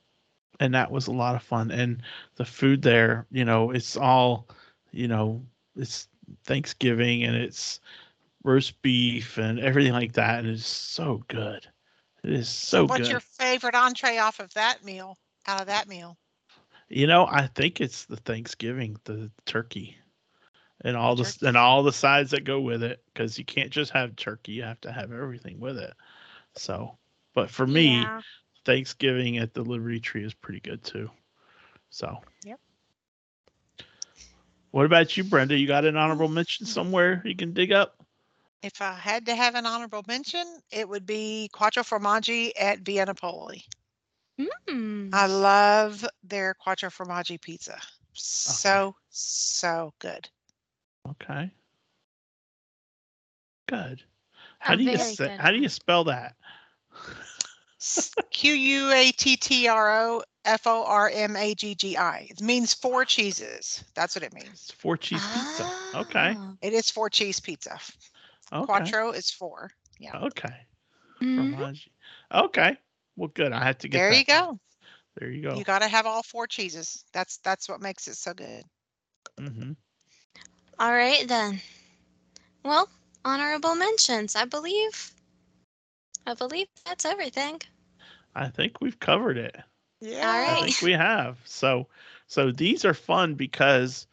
and 0.61 0.75
that 0.75 0.91
was 0.91 1.07
a 1.07 1.13
lot 1.13 1.37
of 1.37 1.43
fun 1.43 1.71
and 1.71 2.03
the 2.37 2.45
food 2.45 2.83
there 2.83 3.27
you 3.31 3.45
know 3.45 3.71
it's 3.71 3.97
all 3.97 4.49
you 4.93 5.09
know 5.09 5.43
it's 5.77 6.09
Thanksgiving 6.45 7.25
and 7.25 7.37
it's 7.37 7.81
roast 8.45 8.81
beef 8.83 9.39
and 9.39 9.61
everything 9.61 9.93
like 9.93 10.13
that 10.13 10.41
and 10.41 10.49
it's 10.49 10.67
so 10.67 11.23
good 11.29 11.67
it 12.25 12.33
is 12.33 12.49
so 12.49 12.83
What's 12.83 12.93
good 12.93 13.01
What's 13.01 13.11
your 13.11 13.21
favorite 13.21 13.75
entree 13.75 14.19
off 14.19 14.41
of 14.41 14.53
that 14.55 14.85
meal? 14.85 15.17
Out 15.47 15.61
of 15.61 15.67
that 15.69 15.89
meal? 15.89 16.17
You 16.89 17.07
know 17.07 17.27
i 17.27 17.47
think 17.47 17.81
it's 17.81 18.05
the 18.05 18.17
thanksgiving 18.17 18.99
the 19.05 19.31
turkey 19.47 19.97
and 20.83 20.97
all 20.97 21.17
the 21.17 21.25
Turkey. 21.25 21.47
and 21.47 21.57
all 21.57 21.83
the 21.83 21.93
sides 21.93 22.31
that 22.31 22.45
go 22.45 22.61
with 22.61 22.83
it 22.83 23.03
because 23.13 23.39
you 23.39 23.45
can't 23.45 23.71
just 23.71 23.91
have 23.93 24.17
turkey 24.17 24.53
you 24.53 24.63
have 24.63 24.81
to 24.83 24.93
have 24.93 25.13
everything 25.13 25.59
with 25.61 25.79
it 25.79 25.95
so 26.55 26.97
but 27.35 27.51
for 27.51 27.67
me 27.67 28.03
Yeah. 28.03 28.21
thanksgiving 28.65 29.39
at 29.39 29.55
the 29.55 29.63
liberty 29.63 30.01
tree 30.01 30.25
is 30.25 30.35
pretty 30.35 30.61
good 30.61 30.83
too 30.83 31.11
so 31.91 32.19
Yep. 32.45 32.61
what 34.71 34.87
about 34.87 35.17
you 35.17 35.25
brenda 35.25 35.57
you 35.57 35.67
got 35.67 35.85
an 35.85 35.97
honorable 35.97 36.27
mm-hmm. 36.27 36.35
mention 36.37 36.67
somewhere 36.67 37.23
you 37.25 37.37
can 37.37 37.53
dig 37.53 37.73
up 37.73 37.97
If 38.63 38.81
I 38.83 38.93
had 38.95 39.27
to 39.27 39.35
have 39.37 39.55
an 39.55 39.67
honorable 39.67 40.03
mention, 40.09 40.45
it 40.71 40.89
would 40.89 41.07
be 41.07 41.49
Quattro 41.53 41.83
Formaggi 41.85 42.53
at 42.59 42.81
Via 42.81 43.05
Napoli. 43.07 43.65
Mm. 44.39 45.11
I 45.13 45.27
love 45.27 46.05
their 46.23 46.55
Quattro 46.55 46.91
Formaggi 46.91 47.41
pizza. 47.41 47.79
So, 48.13 48.95
so 49.11 49.93
good. 50.01 50.29
okay 51.11 51.51
good 53.67 54.03
how 54.59 54.75
Oh, 54.75 54.77
do 54.77 54.83
you 54.85 54.99
say, 54.99 55.33
how 55.39 55.51
do 55.51 55.59
you 55.59 55.69
spell 55.69 56.05
that 56.05 56.35
Q 58.31 58.53
U 58.53 58.93
A 58.93 59.11
T 59.13 59.37
T 59.37 59.69
R 59.69 60.03
O 60.03 60.23
F 60.45 60.67
O 60.67 60.85
R 60.85 61.11
M 61.13 61.37
A 61.37 61.55
G 61.55 61.75
G 61.75 61.97
I. 61.97 62.27
It 62.31 62.41
means 62.41 62.75
four 62.75 63.05
cheeses. 63.05 63.85
That's 63.95 64.15
what 64.17 64.23
it 64.25 64.33
means. 64.35 64.49
it's 64.51 64.73
four 64.73 64.97
cheese 64.97 65.23
pizza 65.33 65.73
okay 65.95 66.37
Oh. 66.37 66.55
It 66.63 66.73
is 66.73 66.91
four 66.91 67.09
cheese 67.09 67.41
pizza. 67.41 67.79
okay 68.53 68.67
Quattro 68.67 69.11
is 69.13 69.31
four. 69.31 69.71
Yeah. 69.99 70.17
okay 70.23 70.55
Mhm. 71.23 71.79
Okay. 72.33 72.77
Well, 73.19 73.31
good. 73.35 73.53
I 73.53 73.65
had 73.65 73.81
to 73.81 73.89
get 73.89 74.07
There 74.07 74.13
you 74.13 74.25
that 74.25 74.29
down. 74.29 74.49
go. 74.49 74.61
There 75.19 75.31
you 75.31 75.43
go. 75.43 75.59
You 75.59 75.65
got 75.65 75.81
to 75.81 75.89
have 75.89 76.07
all 76.07 76.23
four 76.23 76.47
cheeses. 76.47 77.05
That's 77.13 77.39
that's 77.39 77.69
what 77.69 77.81
makes 77.83 78.09
it 78.09 78.17
so 78.17 78.35
good. 78.35 78.65
hmm 79.39 79.73
All 80.79 80.93
right 80.93 81.27
then. 81.29 81.61
Well, 82.65 82.89
honorable 83.25 83.75
mentions. 83.77 84.37
I 84.37 84.45
believe. 84.45 85.15
I 86.27 86.35
believe 86.35 86.69
that's 86.85 86.95
everything. 87.05 87.63
I 88.35 88.49
think 88.49 88.81
we've 88.81 88.99
covered 88.99 89.39
it. 89.39 89.57
Yeah. 90.01 90.29
All 90.29 90.39
right. 90.39 90.51
I 90.53 90.57
think 90.57 90.83
we 90.83 90.93
have. 90.93 91.41
So, 91.45 91.89
so 92.27 92.51
these 92.53 92.85
are 92.85 92.95
fun 92.95 93.35
because, 93.35 94.07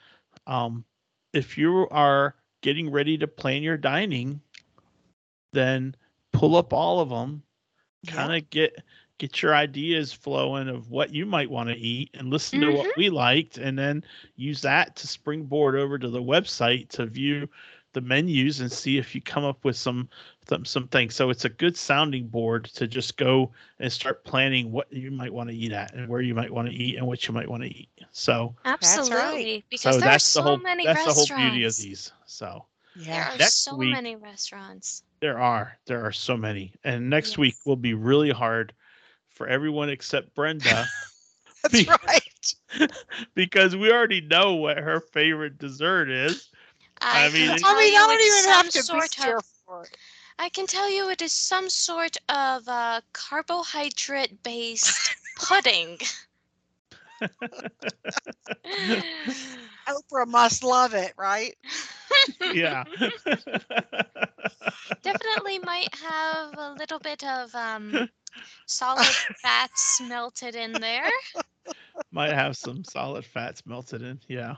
um, 0.47 0.85
if 1.33 1.57
you 1.57 1.87
are 1.91 2.35
getting 2.61 2.91
ready 2.91 3.17
to 3.17 3.27
plan 3.27 3.63
your 3.63 3.77
dining, 3.77 4.41
then 5.53 5.95
pull 6.31 6.55
up 6.55 6.73
all 6.73 6.99
of 7.01 7.09
them, 7.09 7.43
kind 8.05 8.35
of 8.35 8.49
get 8.49 8.83
get 9.17 9.41
your 9.41 9.55
ideas 9.55 10.11
flowing 10.11 10.67
of 10.67 10.89
what 10.89 11.13
you 11.13 11.25
might 11.25 11.49
want 11.49 11.69
to 11.69 11.75
eat 11.75 12.09
and 12.15 12.29
listen 12.29 12.59
to 12.59 12.71
what 12.71 12.85
mm-hmm. 12.87 12.99
we 12.99 13.09
liked 13.09 13.57
and 13.57 13.79
then 13.79 14.03
use 14.35 14.61
that 14.61 14.93
to 14.95 15.07
springboard 15.07 15.75
over 15.75 15.97
to 15.97 16.09
the 16.09 16.21
website 16.21 16.89
to 16.89 17.05
view 17.05 17.47
the 17.93 18.01
menus 18.01 18.59
and 18.59 18.71
see 18.71 18.97
if 18.97 19.15
you 19.15 19.21
come 19.21 19.45
up 19.45 19.63
with 19.63 19.75
some 19.75 20.07
some, 20.47 20.63
some 20.63 20.87
things. 20.89 21.15
So 21.15 21.31
it's 21.31 21.45
a 21.45 21.49
good 21.49 21.75
sounding 21.75 22.27
board 22.27 22.65
to 22.75 22.87
just 22.87 23.17
go 23.17 23.51
and 23.79 23.91
start 23.91 24.23
planning 24.23 24.71
what 24.71 24.91
you 24.93 25.09
might 25.09 25.33
want 25.33 25.49
to 25.49 25.55
eat 25.55 25.71
at 25.71 25.95
and 25.95 26.07
where 26.07 26.21
you 26.21 26.35
might 26.35 26.51
want 26.51 26.67
to 26.67 26.73
eat 26.73 26.97
and 26.97 27.07
what 27.07 27.27
you 27.27 27.33
might 27.33 27.49
want 27.49 27.63
to 27.63 27.69
eat. 27.69 27.89
So 28.11 28.53
Absolutely. 28.65 29.65
Because 29.69 29.95
so 29.95 30.01
there 30.01 30.11
are 30.11 30.19
so 30.19 30.41
the 30.41 30.43
whole 30.43 30.57
many 30.57 30.85
that's 30.85 31.03
the 31.03 31.07
restaurants. 31.07 31.31
whole 31.31 31.39
beauty 31.39 31.63
of 31.63 31.75
these. 31.77 32.11
So 32.27 32.65
There 32.95 33.23
are 33.23 33.37
Next 33.37 33.63
so 33.63 33.75
week- 33.75 33.93
many 33.93 34.15
restaurants. 34.15 35.03
There 35.19 35.39
are 35.39 35.77
there 35.85 36.05
are 36.05 36.11
so 36.11 36.37
many, 36.37 36.73
and 36.83 37.09
next 37.09 37.37
week 37.37 37.55
will 37.65 37.75
be 37.75 37.93
really 37.93 38.31
hard 38.31 38.73
for 39.29 39.47
everyone 39.47 39.89
except 39.89 40.33
Brenda 40.35 40.87
That's 41.71 41.85
Be- 41.85 41.89
right. 42.07 42.91
because 43.35 43.75
we 43.75 43.91
already 43.91 44.21
know 44.21 44.55
what 44.55 44.77
her 44.77 44.99
favorite 44.99 45.57
dessert 45.57 46.09
is. 46.09 46.49
I 47.01 47.25
I, 47.25 47.29
mean, 47.29 47.57
tell 47.57 47.75
I 47.75 47.79
mean, 47.79 47.95
I 47.95 48.07
don't 48.07 48.21
even 48.21 48.51
have 48.51 48.69
to 48.69 48.83
sort 48.83 49.13
here 49.13 49.37
of, 49.37 49.45
for 49.65 49.83
it. 49.83 49.97
I 50.37 50.49
can 50.49 50.67
tell 50.67 50.89
you 50.89 51.09
it 51.09 51.21
is 51.21 51.33
some 51.33 51.69
sort 51.69 52.17
of 52.29 52.67
uh, 52.67 53.01
carbohydrate 53.13 54.43
based 54.43 55.15
pudding. 55.37 55.97
Oprah 59.87 60.27
must 60.27 60.63
love 60.63 60.93
it, 60.93 61.13
right? 61.17 61.55
yeah. 62.51 62.83
Definitely 65.03 65.59
might 65.59 65.93
have 65.95 66.57
a 66.57 66.73
little 66.73 66.99
bit 66.99 67.23
of 67.23 67.53
um, 67.55 68.09
solid 68.65 69.15
fats 69.41 70.01
melted 70.01 70.55
in 70.55 70.79
there. 70.79 71.09
Might 72.11 72.33
have 72.33 72.57
some 72.57 72.83
solid 72.83 73.25
fats 73.25 73.65
melted 73.65 74.01
in. 74.01 74.19
Yeah. 74.27 74.55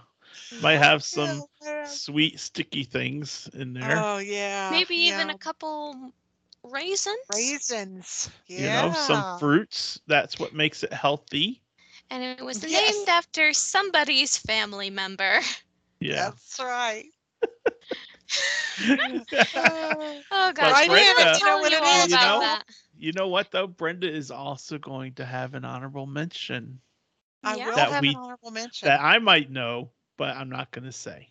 Might 0.59 0.77
have 0.77 1.03
some 1.03 1.43
Yeah. 1.61 1.83
sweet 1.83 2.39
sticky 2.39 2.83
things 2.83 3.49
in 3.53 3.73
there. 3.73 4.03
Oh 4.03 4.17
yeah. 4.17 4.69
Maybe 4.69 4.95
even 4.95 5.27
yeah. 5.27 5.29
a 5.29 5.37
couple 5.37 6.11
raisins. 6.63 7.17
raisins. 7.33 8.29
you 8.55 8.55
Yeah. 8.55 8.69
know, 8.69 8.91
some 8.91 9.23
fruits. 9.23 9.99
That's 10.07 10.39
what 10.39 10.53
makes 10.53 10.83
it 10.83 10.93
healthy. 10.93 11.61
And 12.09 12.23
it 12.23 12.43
was 12.43 12.63
Yes. 12.63 12.95
named 12.95 13.09
after 13.09 13.53
somebody's 13.53 14.37
family 14.37 14.89
member. 14.89 15.39
Yeah. 15.99 16.29
That's 16.31 16.59
right. 16.59 17.05
Oh 20.29 20.51
gosh, 20.53 20.87
But 20.87 20.89
we're 20.89 21.13
gonna 21.15 21.15
Brenda- 21.15 21.39
tell 21.39 21.39
You 21.39 21.45
know 21.45 21.57
what 21.59 21.71
you 21.71 21.77
it 21.77 21.83
all 21.83 22.05
is, 22.05 22.11
about 22.13 22.33
you 22.33 22.33
know? 22.33 22.39
that. 22.41 22.63
you 22.97 23.11
know 23.13 23.27
what 23.27 23.51
though? 23.51 23.67
Brenda 23.67 24.09
is 24.11 24.31
also 24.31 24.77
going 24.77 25.13
to 25.15 25.25
have 25.25 25.53
an 25.53 25.65
honorable 25.65 26.05
mention 26.05 26.79
I 27.43 27.55
Yeah. 27.55 27.67
will 27.69 27.75
That 27.75 27.91
have 27.91 28.01
we- 28.01 28.09
an 28.09 28.15
honorable 28.15 28.51
mention. 28.51 28.87
that 28.87 28.99
I 29.01 29.19
might 29.19 29.49
know, 29.51 29.91
but 30.17 30.35
I'm 30.35 30.49
not 30.49 30.71
going 30.71 30.85
to 30.85 30.91
say. 30.91 31.29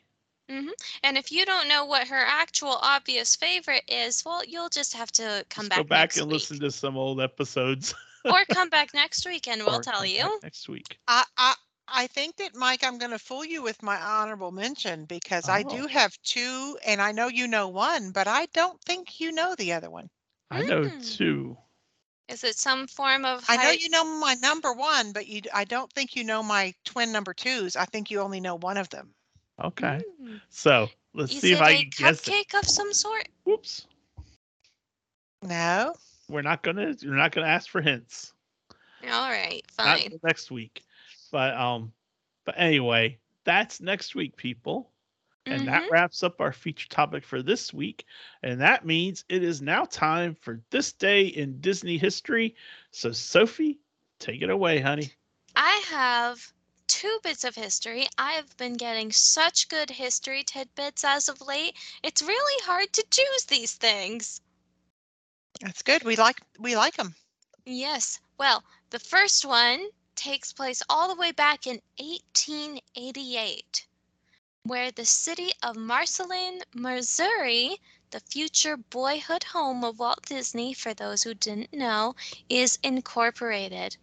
Mm-hmm. 0.49 0.69
And 1.03 1.19
if 1.19 1.33
you 1.33 1.45
don't 1.45 1.69
know 1.69 1.85
what 1.85 2.07
her 2.07 2.23
actual 2.25 2.79
obvious 2.81 3.35
favorite 3.35 3.83
is, 3.89 4.25
well, 4.25 4.45
you'll 4.45 4.69
just 4.69 4.95
have 4.95 5.11
to 5.13 5.45
come 5.51 5.65
Just 5.65 5.71
back 5.71 5.79
go 5.79 5.85
back 5.85 6.01
next 6.03 6.19
and 6.19 6.27
week. 6.29 6.35
listen 6.35 6.61
to 6.61 6.71
some 6.71 6.97
old 6.97 7.21
episodes. 7.21 7.93
or 8.27 8.45
come 8.51 8.69
back 8.69 8.93
next 8.95 9.27
week 9.27 9.49
and 9.49 9.63
we'll 9.65 9.77
or 9.77 9.83
tell 9.83 9.95
come 9.95 10.03
back 10.03 10.11
you. 10.11 10.41
next 10.43 10.69
week. 10.69 10.99
I, 11.09 11.25
I 11.37 11.55
I 11.89 12.07
think 12.09 12.37
that 12.37 12.57
Mike, 12.57 12.83
I'm 12.85 12.99
going 12.99 13.13
to 13.13 13.19
fool 13.19 13.45
you 13.45 13.63
with 13.63 13.81
my 13.83 13.97
honorable 13.97 14.51
mention 14.51 15.05
because 15.05 15.49
I 15.49 15.63
do 15.63 15.85
Oh. 15.85 15.87
have 15.87 16.17
two, 16.25 16.77
and 16.85 17.01
I 17.01 17.13
know 17.13 17.29
you 17.29 17.47
know 17.47 17.69
one, 17.69 18.11
but 18.11 18.27
I 18.27 18.47
don't 18.47 18.81
think 18.83 19.21
you 19.21 19.31
know 19.31 19.55
the 19.55 19.73
other 19.73 19.89
one. 19.89 20.11
I 20.51 20.63
know 20.63 20.83
Mm. 20.83 21.17
two. 21.17 21.57
Is 22.29 22.43
it 22.43 22.57
some 22.57 22.89
form 22.89 23.25
of 23.25 23.45
I 23.49 23.57
know 23.57 23.63
high- 23.63 23.73
you 23.79 23.89
know 23.89 24.05
my 24.05 24.35
number 24.35 24.73
one, 24.73 25.13
but 25.13 25.29
you 25.29 25.43
d- 25.43 25.51
I 25.55 25.63
don't 25.63 25.93
think 25.93 26.17
you 26.17 26.25
know 26.25 26.43
my 26.43 26.75
twin 26.85 27.13
number 27.13 27.33
twos. 27.33 27.77
I 27.77 27.85
think 27.85 28.11
you 28.11 28.21
only 28.21 28.41
know 28.41 28.57
one 28.57 28.79
of 28.79 28.89
them. 28.89 29.15
Okay. 29.63 30.01
Mm. 30.21 30.41
So 30.49 30.91
let's 31.15 31.33
Is 31.33 31.41
see 31.41 31.53
if 31.53 31.61
it 31.61 31.63
I 31.63 31.71
a 31.71 31.77
can 31.85 31.91
guess 31.97 32.27
it. 32.27 32.33
cupcake 32.33 32.59
of 32.59 32.69
some 32.69 32.93
sort? 32.93 33.29
Whoops. 33.45 33.87
No. 35.43 35.95
We're 36.29 36.43
not 36.43 36.63
gonna 36.63 36.95
we're 37.03 37.15
not 37.17 37.33
gonna 37.33 37.47
ask 37.49 37.69
for 37.69 37.81
hints. 37.81 38.33
All 39.11 39.31
right, 39.31 39.65
fine. 39.71 40.15
next 40.23 40.51
week. 40.51 40.85
But 41.31 41.55
um 41.57 41.93
but 42.45 42.55
anyway, 42.59 43.19
that's 43.45 43.81
next 43.81 44.15
week, 44.15 44.37
people. 44.37 44.93
And 45.51 45.67
Mhm. 45.67 45.67
that 45.69 45.85
wraps 45.89 46.23
up 46.23 46.41
our 46.41 46.53
feature 46.53 46.89
topic 46.89 47.25
for 47.25 47.43
this 47.43 47.73
week. 47.73 48.05
And 48.43 48.61
that 48.61 48.85
means 48.87 49.25
it 49.29 49.43
is 49.43 49.61
now 49.63 49.85
time 49.85 50.35
for 50.35 50.61
this 50.71 50.93
day 50.93 51.27
in 51.27 51.61
Disney 51.61 51.99
history. 51.99 52.57
So 52.91 53.13
Sophie, 53.13 53.81
take 54.19 54.43
it 54.43 54.51
away, 54.51 54.81
honey. 54.81 55.13
I 55.57 55.83
have 55.89 56.53
two 56.87 57.19
bits 57.23 57.45
of 57.45 57.57
history. 57.57 58.07
I 58.19 58.33
have 58.33 58.57
been 58.57 58.75
getting 58.75 59.13
such 59.13 59.69
good 59.69 59.91
history 59.91 60.43
tidbits 60.45 61.05
as 61.05 61.29
of 61.29 61.41
late. 61.41 61.77
It's 62.03 62.23
really 62.23 62.63
hard 62.65 62.93
to 62.95 63.05
choose 63.11 63.45
these 63.45 63.75
things. 63.75 64.41
That's 65.61 65.83
good. 65.83 66.03
We 66.03 66.17
like 66.17 66.41
we 66.59 66.77
like 66.77 66.97
them. 66.97 67.15
Yes. 67.65 68.21
Well, 68.39 68.63
the 68.91 68.99
first 68.99 69.45
one 69.45 69.89
takes 70.15 70.53
place 70.53 70.83
all 70.89 71.09
the 71.09 71.21
way 71.21 71.33
back 71.33 71.67
in 71.67 71.81
1888, 71.99 73.87
where 74.63 74.91
the 74.91 75.05
city 75.05 75.53
of 75.63 75.77
Marceline, 75.77 76.61
Missouri, 76.75 77.81
the 78.11 78.21
future 78.21 78.77
boyhood 78.77 79.45
home 79.45 79.85
of 79.85 79.99
Walt 79.99 80.25
Disney, 80.27 80.75
for 80.75 80.95
those 80.95 81.23
who 81.23 81.35
didn't 81.35 81.73
know, 81.73 82.15
is 82.49 82.79
incorporated. 82.83 83.97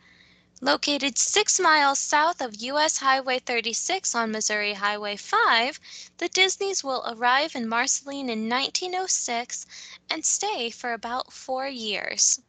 Located 0.61 1.17
six 1.17 1.59
miles 1.59 1.99
south 1.99 2.41
of 2.41 2.61
US 2.61 2.97
Highway 2.97 3.39
36 3.39 4.15
on 4.15 4.31
Missouri 4.31 4.73
Highway 4.73 5.17
5, 5.17 5.79
the 6.17 6.29
Disneys 6.29 6.83
will 6.83 7.03
arrive 7.05 7.55
in 7.55 7.67
Marceline 7.67 8.29
in 8.29 8.47
1906 8.49 9.65
and 10.09 10.25
stay 10.25 10.69
for 10.69 10.93
about 10.93 11.33
four 11.33 11.67
years. 11.67 12.39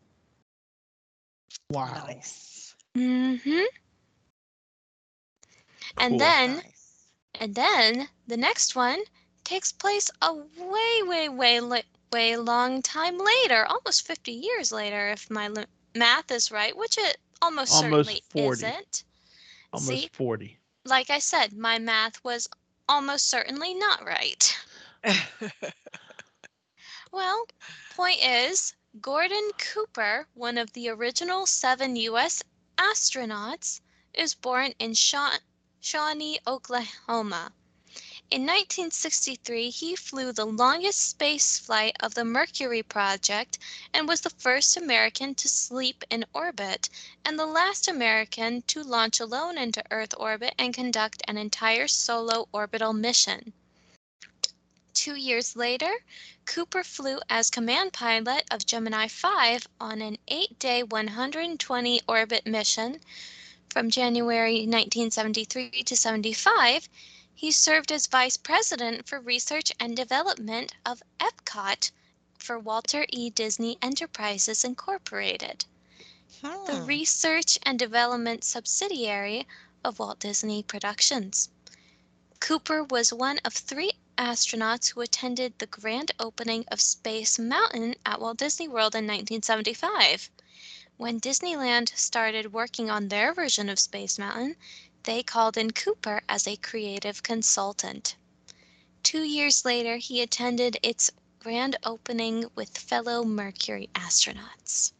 Wow. 1.71 2.05
Nice. 2.07 2.75
Mm-hmm. 2.97 3.64
And 5.97 6.11
Cool. 6.11 6.19
then 6.19 6.57
Nice. 6.57 7.07
and 7.40 7.55
then 7.55 8.09
the 8.27 8.37
next 8.37 8.77
one 8.77 9.03
takes 9.45 9.73
place 9.73 10.11
a 10.23 10.33
way, 10.33 11.03
way, 11.03 11.29
way, 11.29 11.61
way 12.12 12.37
long 12.37 12.83
time 12.83 13.19
later, 13.19 13.67
almost 13.67 14.07
50 14.07 14.31
years 14.33 14.71
later, 14.73 15.11
if 15.11 15.31
my 15.31 15.51
math 15.95 16.31
is 16.31 16.51
right, 16.51 16.77
which 16.77 16.97
it 16.99 17.19
almost, 17.45 17.73
Almost 17.75 18.09
certainly 18.09 18.23
40. 18.31 18.67
isn't. 18.67 19.05
Almost 19.73 20.03
See? 20.03 20.09
40. 20.13 20.59
Like 20.85 21.11
I 21.11 21.19
said, 21.19 21.53
my 21.53 21.79
math 21.79 22.23
was 22.25 22.49
almost 22.89 23.29
certainly 23.29 23.75
not 23.75 24.05
right. 24.05 24.59
Well, 27.13 27.47
point 27.95 28.19
is, 28.25 28.75
Gordon 29.01 29.51
Cooper, 29.57 30.27
one 30.35 30.59
of 30.59 30.73
the 30.73 30.89
original 30.89 31.47
seven 31.47 31.95
U.S. 31.95 32.43
astronauts, 32.77 33.81
is 34.15 34.35
born 34.35 34.73
in 34.81 34.95
Shaw- 34.95 35.39
Shawnee, 35.81 36.41
Oklahoma. 36.45 37.53
In 38.35 38.42
1963, 38.47 39.70
he 39.70 39.94
flew 39.94 40.33
the 40.33 40.44
longest 40.44 41.09
space 41.09 41.57
flight 41.57 41.94
of 42.01 42.14
the 42.14 42.25
Mercury 42.25 42.83
project 42.83 43.61
and 43.92 44.09
was 44.09 44.23
the 44.23 44.31
first 44.31 44.77
American 44.77 45.37
to 45.37 45.49
sleep 45.49 46.03
in 46.11 46.25
orbit 46.35 46.88
and 47.25 47.38
the 47.38 47.47
last 47.47 47.87
American 47.87 48.62
to 48.62 48.83
launch 48.83 49.20
alone 49.20 49.57
into 49.57 49.85
Earth 49.92 50.14
orbit 50.16 50.53
and 50.59 50.75
conduct 50.75 51.23
an 51.29 51.37
entire 51.37 51.87
solo 51.87 52.49
orbital 52.51 52.92
mission. 52.92 53.53
Two 54.94 55.14
years 55.14 55.55
later, 55.55 55.94
Cooper 56.44 56.83
flew 56.83 57.20
as 57.31 57.51
command 57.51 57.92
pilot 57.92 58.49
of 58.51 58.66
Gemini 58.66 59.07
5 59.07 59.68
on 59.81 60.03
an 60.03 60.18
eight 60.27 60.59
day, 60.59 60.83
120 60.83 62.01
orbit 62.09 62.47
mission. 62.47 63.01
From 63.70 63.90
January 63.90 64.66
1973 64.66 65.85
to 65.85 65.97
75, 65.97 66.88
he 67.35 67.51
served 67.51 67.90
as 67.92 68.07
vice 68.07 68.37
president 68.37 69.09
for 69.09 69.20
research 69.20 69.73
and 69.81 69.97
development 69.97 70.73
of 70.87 71.03
Epcot 71.20 71.90
for 72.38 72.59
Walter 72.59 73.07
E. 73.11 73.31
Disney 73.31 73.79
Enterprises 73.83 74.64
Incorporated, 74.64 75.66
the 76.64 76.77
Hmm. 76.77 76.87
research 76.87 77.59
and 77.62 77.79
development 77.79 78.44
subsidiary 78.44 79.47
of 79.85 79.99
Walt 79.99 80.20
Disney 80.20 80.62
Productions. 80.62 81.51
Cooper 82.40 82.85
was 82.85 83.12
one 83.12 83.38
of 83.44 83.53
three 83.55 83.92
astronauts 84.16 84.92
who 84.92 85.01
attended 85.01 85.59
the 85.59 85.66
grand 85.66 86.12
opening 86.20 86.64
of 86.68 86.81
Space 86.81 87.38
Mountain 87.38 87.97
at 88.07 88.20
Walt 88.20 88.37
Disney 88.38 88.68
World 88.68 88.94
in 88.94 89.07
1975. 89.07 90.31
When 90.97 91.20
Disneyland 91.20 91.97
started 91.97 92.53
working 92.53 92.90
on 92.90 93.09
their 93.09 93.35
version 93.35 93.68
of 93.68 93.79
Space 93.81 94.18
Mountain, 94.18 94.57
they 95.05 95.23
called 95.23 95.57
in 95.57 95.71
Cooper 95.71 96.21
as 96.29 96.47
a 96.47 96.57
creative 96.57 97.23
consultant. 97.23 98.17
Two 99.03 99.23
years 99.23 99.64
later, 99.64 99.97
he 99.97 100.23
attended 100.23 100.79
its 100.83 101.11
grand 101.38 101.77
opening 101.85 102.47
with 102.55 102.77
fellow 102.77 103.23
Mercury 103.23 103.88
astronauts. 103.95 104.93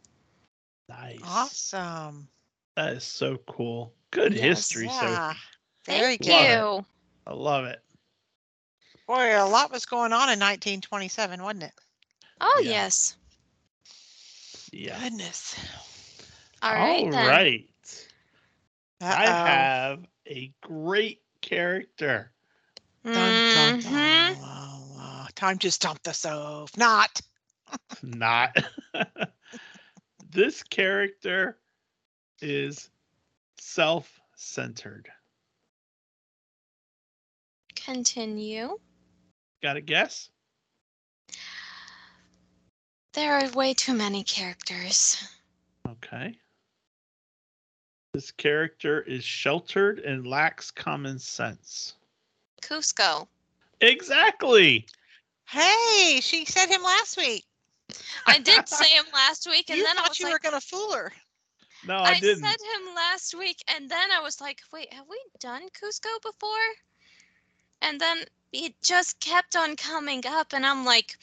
Nice. 0.87 1.19
awesome. 1.23 2.27
That 2.75 2.93
is 2.93 3.03
so 3.03 3.37
cool. 3.47 3.93
Good 4.11 4.33
Yes. 4.33 4.43
history, 4.69 4.87
Sophie. 4.89 5.05
Yeah. 5.11 5.33
Very 5.85 6.17
Thank. 6.17 6.29
Love 6.29 6.49
you. 6.49 6.85
I 7.27 7.33
love 7.33 7.65
it. 7.65 7.81
Boy, 9.07 9.39
a 9.39 9.45
lot 9.47 9.71
was 9.71 9.85
going 9.85 10.13
on 10.13 10.29
in 10.29 10.39
1927, 10.39 11.41
wasn't 11.41 11.63
it? 11.63 11.73
Oh 12.41 12.61
Yeah. 12.63 12.71
yes. 12.71 13.15
Yeah. 14.71 14.99
Goodness. 14.99 15.55
All 16.61 16.73
right 16.73 17.05
All 17.05 17.11
then. 17.11 17.65
Right. 19.09 19.19
I 19.19 19.25
Uh-oh. 19.25 19.45
have 19.45 20.07
a 20.27 20.51
great 20.61 21.21
character. 21.41 22.31
Dun, 23.03 23.13
dun, 23.13 23.79
dun. 23.81 24.37
Uh, 24.43 25.27
time 25.35 25.57
to 25.59 25.71
stomp 25.71 26.01
the 26.03 26.13
stove. 26.13 26.75
Not. 26.77 27.21
Not. 28.01 28.55
this 30.31 30.63
character 30.63 31.57
is 32.41 32.89
self 33.57 34.19
centered. 34.35 35.07
Continue. 37.75 38.77
Got 39.61 39.77
a 39.77 39.81
guess? 39.81 40.29
There 43.13 43.33
are 43.33 43.49
way 43.51 43.73
too 43.73 43.93
many 43.93 44.23
characters. 44.23 45.23
Okay. 45.87 46.37
This 48.15 48.31
character 48.31 49.01
is 49.01 49.25
sheltered 49.25 49.99
and 49.99 50.25
lacks 50.25 50.71
common 50.71 51.19
sense. 51.19 51.95
Kuzco. 52.61 53.27
Exactly. 53.81 54.85
Hey, 55.49 56.21
she 56.21 56.45
said 56.45 56.67
him 56.67 56.81
last 56.81 57.17
week. 57.17 57.43
I 58.25 58.39
did 58.39 58.69
say 58.69 58.87
him 58.91 59.03
last 59.13 59.49
week, 59.49 59.69
and 59.69 59.79
you 59.79 59.83
then 59.83 59.97
I 59.97 60.03
thought 60.03 60.09
was 60.11 60.19
you 60.21 60.27
like, 60.27 60.33
were 60.35 60.49
going 60.49 60.61
to 60.61 60.65
fool 60.65 60.93
her. 60.93 61.11
No, 61.85 61.95
I, 61.95 62.11
I 62.11 62.19
didn't. 62.21 62.45
said 62.45 62.55
him 62.55 62.95
last 62.95 63.35
week, 63.37 63.61
and 63.75 63.89
then 63.89 64.09
I 64.17 64.21
was 64.21 64.39
like, 64.39 64.61
wait, 64.71 64.93
have 64.93 65.07
we 65.09 65.19
done 65.41 65.63
Kuzco 65.71 66.21
before? 66.21 66.71
And 67.81 67.99
then 67.99 68.19
it 68.53 68.75
just 68.81 69.19
kept 69.19 69.57
on 69.57 69.75
coming 69.75 70.25
up, 70.25 70.53
and 70.53 70.65
I'm 70.65 70.85
like, 70.85 71.17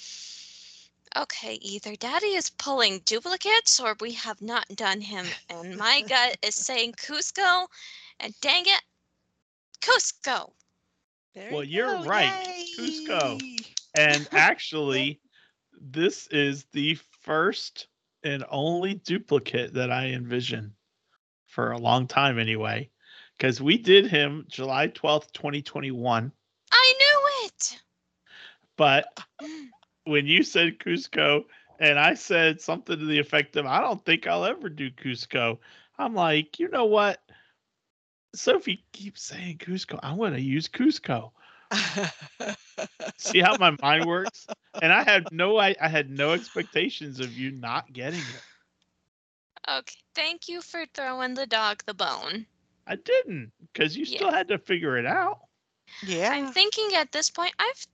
okay, 1.16 1.55
either 1.55 1.96
Daddy 1.96 2.35
is 2.35 2.51
pulling 2.51 3.01
duplicates 3.05 3.81
or 3.81 3.96
we 4.01 4.12
have 4.12 4.40
not 4.40 4.66
done 4.75 5.01
him. 5.01 5.27
And 5.48 5.77
my 5.77 6.03
gut 6.09 6.37
is 6.42 6.55
saying 6.55 6.92
Kuzco, 6.92 7.66
and 8.20 8.35
dang 8.40 8.64
it, 8.66 8.83
Kuzco. 9.81 10.53
There 11.35 11.51
Well, 11.53 11.64
you 11.64 11.79
you're 11.79 11.98
go, 11.98 12.05
right. 12.05 12.66
Kuzco. 12.79 13.40
And 13.96 14.29
actually, 14.33 15.20
this 15.81 16.27
is 16.29 16.66
the 16.72 16.98
first 17.20 17.88
and 18.22 18.44
only 18.51 18.94
duplicate 18.94 19.75
that 19.75 19.90
I 19.90 20.07
envision 20.07 20.75
for 21.46 21.72
a 21.72 21.79
long 21.79 22.07
time 22.07 22.38
anyway. 22.38 22.88
Because 23.37 23.61
we 23.61 23.77
did 23.77 24.07
him 24.07 24.46
July 24.48 24.88
12th, 24.88 25.33
2021. 25.33 26.33
I 26.70 26.94
knew 26.98 27.46
it. 27.46 27.81
But 28.77 29.07
mm. 29.42 29.68
When 30.05 30.27
you 30.27 30.43
said 30.43 30.79
Kuzco 30.79 31.45
and 31.79 31.99
I 31.99 32.15
said 32.15 32.61
something 32.61 32.99
to 32.99 33.05
the 33.05 33.19
effect 33.19 33.57
of, 33.57 33.67
I 33.67 33.81
don't 33.81 34.05
think 34.05 34.27
I'll 34.27 34.45
ever 34.45 34.69
do 34.69 34.91
Kuzco, 34.91 35.59
I'm 35.99 36.15
like, 36.15 36.59
you 36.59 36.69
know 36.69 36.87
what? 36.87 37.21
Sophie 38.35 38.85
keeps 38.93 39.23
saying 39.23 39.59
Kuzco. 39.59 39.99
I'm 40.03 40.17
going 40.17 40.33
to 40.33 40.41
use 40.41 40.69
Kuzco. 40.69 41.33
See 43.17 43.41
how 43.41 43.57
my 43.59 43.77
mind 43.83 44.05
works? 44.07 44.47
And 44.81 44.93
I 44.93 45.03
had 45.03 45.31
no 45.33 45.59
I, 45.59 45.75
I 45.81 45.88
had 45.88 46.11
no 46.11 46.33
expectations 46.33 47.21
of 47.21 47.33
you 47.33 47.51
not 47.51 47.93
getting 47.93 48.21
it. 48.21 48.43
Okay, 49.69 49.97
thank 50.15 50.49
you 50.49 50.61
for 50.61 50.85
throwing 50.93 51.35
the 51.35 51.47
dog 51.47 51.83
the 51.87 51.95
bone. 51.95 52.47
I 52.87 52.97
didn't 52.97 53.53
because 53.73 53.97
you 53.97 54.05
still 54.05 54.31
had 54.31 54.49
to 54.49 54.59
figure 54.59 54.99
it 54.99 55.07
out. 55.07 55.38
yeah. 56.03 56.31
I'm 56.33 56.53
thinking 56.53 56.91
at 56.97 57.12
this 57.12 57.31
point, 57.31 57.55
I've 57.59 57.87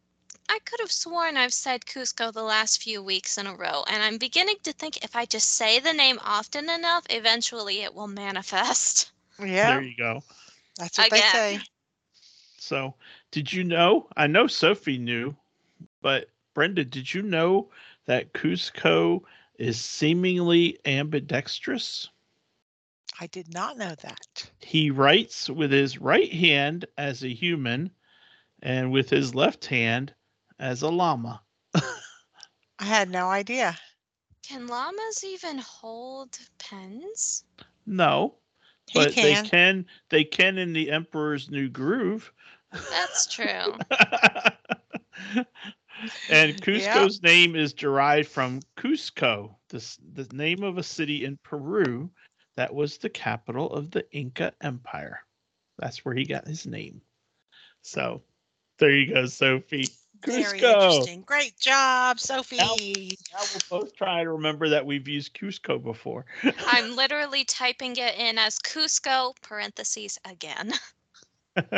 I 0.49 0.59
could 0.61 0.81
have 0.81 0.93
sworn 0.93 1.37
I've 1.37 1.53
said 1.53 1.85
Kuzco 1.85 2.33
the 2.33 2.43
last 2.43 2.83
few 2.83 3.03
weeks 3.03 3.37
in 3.37 3.47
a 3.47 3.55
row, 3.55 3.85
and 3.89 4.03
I'm 4.03 4.19
beginning 4.19 4.57
to 4.63 4.73
think 4.73 5.05
if 5.05 5.15
I 5.15 5.27
just 5.27 5.51
say 5.51 5.79
the 5.79 5.93
name 5.93 6.19
often 6.25 6.71
enough, 6.71 7.05
eventually 7.11 7.83
it 7.83 7.95
will 7.95 8.09
manifest. 8.09 9.13
yeah. 9.39 9.75
There 9.75 9.83
you 9.83 9.97
go. 9.97 10.23
That's 10.79 10.97
what 10.97 11.09
Again. 11.09 11.21
they 11.33 11.57
say. 11.57 11.61
So, 12.59 12.95
did 13.31 13.53
you 13.53 13.65
know? 13.65 14.09
I 14.17 14.27
know 14.27 14.47
Sophie 14.47 14.99
knew, 14.99 15.37
but 16.01 16.31
Brenda, 16.55 16.85
did 16.85 17.13
you 17.13 17.23
know 17.23 17.69
that 18.07 18.33
Kuzco 18.33 19.23
is 19.59 19.81
seemingly 19.81 20.79
ambidextrous? 20.85 22.09
I 23.21 23.27
did 23.27 23.53
not 23.53 23.77
know 23.77 23.95
that. 24.03 24.51
He 24.61 24.91
writes 24.91 25.51
with 25.51 25.73
his 25.73 25.99
right 25.99 26.33
hand 26.33 26.87
as 26.97 27.23
a 27.23 27.35
human 27.35 27.91
and 28.63 28.93
with 28.93 29.11
his 29.11 29.35
left 29.35 29.67
hand 29.67 30.15
as 30.59 30.83
a 30.83 30.89
llama. 30.89 31.41
I 31.75 32.85
had 32.85 33.11
no 33.11 33.29
idea. 33.29 33.77
Can 34.43 34.67
llamas 34.67 35.25
even 35.25 35.59
hold 35.59 36.39
pens? 36.59 37.45
No, 37.87 38.37
He 38.89 38.99
but 38.99 39.13
can. 39.13 39.45
they 39.45 39.49
can 39.49 39.87
they 40.09 40.25
can 40.25 40.59
in 40.59 40.73
the 40.73 40.91
Emperor's 40.91 41.51
New 41.51 41.69
Groove. 41.69 42.33
That's 42.91 43.27
true. 43.27 43.45
and 46.31 46.61
Kuzco's 46.63 47.23
name 47.23 47.57
is 47.57 47.73
derived 47.73 48.29
from 48.29 48.61
Cusco, 48.77 49.55
the, 49.69 49.97
the 50.15 50.29
name 50.37 50.63
of 50.63 50.79
a 50.79 50.83
city 50.83 51.25
in 51.25 51.39
Peru 51.43 52.11
that 52.57 52.75
was 52.75 52.99
the 52.99 53.09
capital 53.09 53.73
of 53.73 53.91
the 53.91 54.05
Inca 54.13 54.53
Empire. 54.63 55.21
That's 55.79 56.05
where 56.05 56.15
he 56.15 56.25
got 56.25 56.47
his 56.47 56.67
name. 56.67 57.01
So 57.83 58.23
there 58.79 58.91
you 58.91 59.15
go, 59.15 59.27
Sophie. 59.27 59.89
Very 60.27 60.61
Kuzco. 60.61 60.75
interesting. 60.75 61.23
Great 61.23 61.59
job, 61.59 62.19
Sophie. 62.19 62.57
Now 62.59 62.75
we'll 63.71 63.81
both 63.81 63.95
try 63.97 64.25
to 64.25 64.33
remember 64.33 64.69
that 64.71 64.85
we've 64.85 65.07
used 65.07 65.35
Kuzco 65.35 65.83
before. 65.83 66.25
I'm 66.67 66.97
literally 66.97 67.45
typing 67.45 67.97
it 67.97 68.17
in 68.17 68.39
as 68.39 68.59
Kuzco 68.59 69.35
parentheses 69.43 70.19
again. 70.25 70.73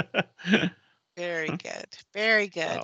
Very 1.17 1.49
good. 1.49 1.87
Very 2.15 2.49
good. 2.49 2.81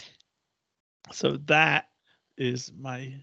so 1.12 1.38
that 1.46 1.88
is 2.36 2.72
my 2.78 3.14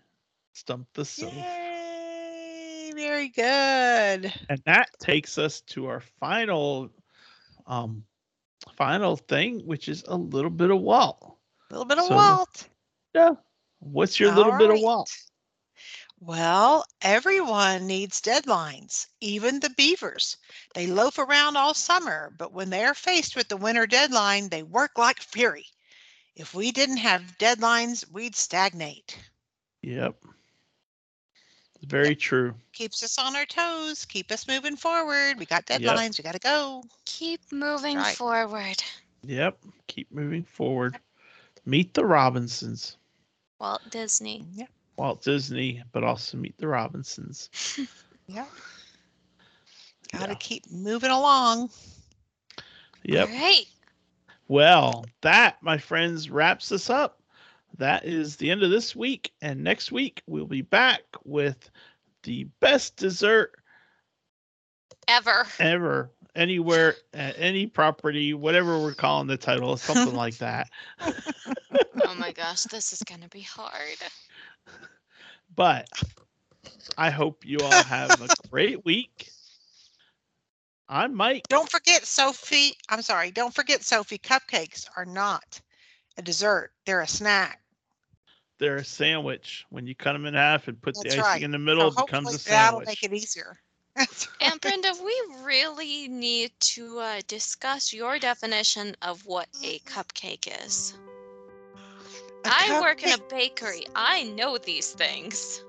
stump 0.54 0.88
the 0.94 1.06
stove. 1.06 1.34
Yay! 1.34 2.92
Very 2.96 3.30
good. 3.30 4.34
And 4.50 4.62
that 4.66 4.90
takes 5.00 5.38
us 5.38 5.62
to 5.62 5.88
our 5.88 6.02
final 6.20 6.90
um 7.68 8.04
final 8.78 9.18
thing, 9.18 9.60
which 9.66 9.88
is 9.90 10.04
a 10.08 10.16
little 10.16 10.50
bit 10.50 10.72
of 10.72 10.80
Walt. 10.80 11.38
A 11.74 11.78
little 11.78 11.86
bit 11.86 11.98
of 11.98 12.06
So- 12.06 12.16
Walt. 12.16 12.68
Yeah. 13.16 13.32
What's 13.80 14.20
your 14.20 14.34
little 14.34 14.52
All 14.52 14.60
bit 14.60 14.70
of 14.70 14.76
right. 14.76 14.84
Walt? 14.84 15.10
Well, 16.20 16.86
everyone 17.02 17.88
needs 17.88 18.22
deadlines, 18.22 19.08
even 19.22 19.60
the 19.60 19.72
beavers. 19.72 20.38
They 20.76 20.86
loaf 20.86 21.18
around 21.18 21.58
all 21.58 21.74
summer, 21.74 22.32
but 22.38 22.54
when 22.54 22.70
they're 22.70 22.94
faced 22.94 23.36
with 23.36 23.48
the 23.50 23.58
winter 23.58 23.88
deadline, 23.88 24.50
they 24.50 24.62
work 24.62 25.00
like 25.00 25.20
fury. 25.20 25.66
If 26.36 26.54
we 26.54 26.72
didn't 26.72 26.98
have 26.98 27.38
deadlines, 27.40 28.10
we'd 28.12 28.36
stagnate. 28.36 29.18
Yep. 29.82 30.16
It's 31.76 31.86
very 31.86 32.16
true. 32.16 32.54
Keeps 32.72 33.02
us 33.02 33.18
on 33.18 33.36
our 33.36 33.46
toes, 33.48 34.06
keep 34.06 34.32
us 34.32 34.48
moving 34.48 34.78
forward. 34.78 35.40
We 35.40 35.46
got 35.46 35.68
Yep. 35.70 35.82
deadlines, 35.82 36.20
we 36.20 36.24
got 36.24 36.34
to 36.34 36.40
go. 36.40 36.84
Keep 37.06 37.52
moving 37.52 37.98
Right. 37.98 38.16
forward. 38.16 38.82
Yep. 39.24 39.58
Keep 39.88 40.12
moving 40.12 40.44
forward. 40.46 41.00
Meet 41.66 41.94
the 41.94 42.06
Robinsons. 42.06 42.98
Walt 43.60 43.82
Disney. 43.90 44.46
Yeah. 44.54 44.66
Walt 44.98 45.22
Disney, 45.22 45.82
but 45.92 46.04
also 46.04 46.38
meet 46.38 46.58
the 46.58 46.68
Robinsons. 46.68 47.50
Yeah. 48.28 48.46
Got 50.14 50.28
to 50.28 50.32
Yeah. 50.32 50.38
keep 50.40 50.72
moving 50.72 51.10
along. 51.12 51.70
Yep. 53.04 53.28
All 53.30 53.36
right. 53.36 53.66
Well, 54.48 55.06
that, 55.22 55.62
my 55.62 55.78
friends, 55.78 56.30
wraps 56.30 56.72
us 56.72 56.90
up. 56.90 57.22
That 57.78 58.06
is 58.06 58.38
the 58.38 58.50
end 58.50 58.64
of 58.64 58.70
this 58.70 58.96
week. 58.96 59.34
And 59.42 59.62
next 59.62 59.92
week, 59.92 60.24
we'll 60.26 60.46
be 60.46 60.62
back 60.62 61.02
with 61.26 61.70
the 62.24 62.46
best 62.62 62.96
dessert 62.96 63.56
Ever. 65.10 65.46
ever, 65.60 66.10
anywhere, 66.36 66.96
at 67.14 67.36
any 67.38 67.68
property, 67.68 68.34
whatever 68.34 68.80
we're 68.80 68.94
calling 68.94 69.28
the 69.28 69.38
title, 69.38 69.78
something 69.78 70.16
like 70.16 70.38
that. 70.38 70.70
Oh 72.06 72.16
my 72.16 72.32
gosh, 72.32 72.64
this 72.64 72.94
is 72.94 73.02
gonna 73.04 73.30
be 73.30 73.42
hard. 73.42 73.98
But 75.56 75.88
I 76.98 77.10
hope 77.10 77.46
you 77.46 77.58
all 77.60 77.84
have 77.84 78.22
a 78.22 78.28
great 78.50 78.86
week. 78.86 79.30
I'm 80.88 81.16
Mike. 81.16 81.48
Don't 81.48 81.70
forget, 81.70 82.06
Sophie. 82.06 82.76
I'm 82.90 83.02
sorry. 83.02 83.32
Don't 83.32 83.54
forget, 83.54 83.84
Sophie. 83.84 84.20
Cupcakes 84.20 84.88
are 84.96 85.06
not 85.06 85.60
a 86.18 86.22
dessert. 86.22 86.72
They're 86.86 87.02
a 87.02 87.08
snack. 87.08 87.62
They're 88.60 88.78
a 88.78 88.86
sandwich. 88.86 89.66
When 89.70 89.88
you 89.88 89.96
cut 89.96 90.14
them 90.14 90.26
in 90.26 90.36
half 90.36 90.68
and 90.68 90.80
put 90.80 90.96
the 90.96 91.10
icing 91.10 91.22
right. 91.22 91.42
in 91.42 91.52
the 91.52 91.58
middle, 91.58 91.92
so 91.92 92.04
it 92.04 92.06
becomes 92.06 92.28
a 92.28 92.32
hopefully 92.32 92.52
that'll 92.52 92.82
make 92.82 93.04
it 93.04 93.14
easier. 93.14 93.58
And 94.42 94.60
Brenda, 94.60 94.94
we 95.04 95.22
really 95.44 96.08
need 96.08 96.52
to 96.60 97.00
uh, 97.00 97.22
discuss 97.28 97.94
your 97.94 98.20
definition 98.20 98.96
of 99.02 99.26
what 99.26 99.48
a 99.64 99.80
cupcake 99.80 100.48
is. 100.66 100.98
A 102.46 102.50
I 102.50 102.80
work 102.82 103.04
in 103.04 103.12
a 103.12 103.18
bakery. 103.30 103.86
I 103.96 104.24
know 104.24 104.58
these 104.58 104.92
things. 104.92 105.64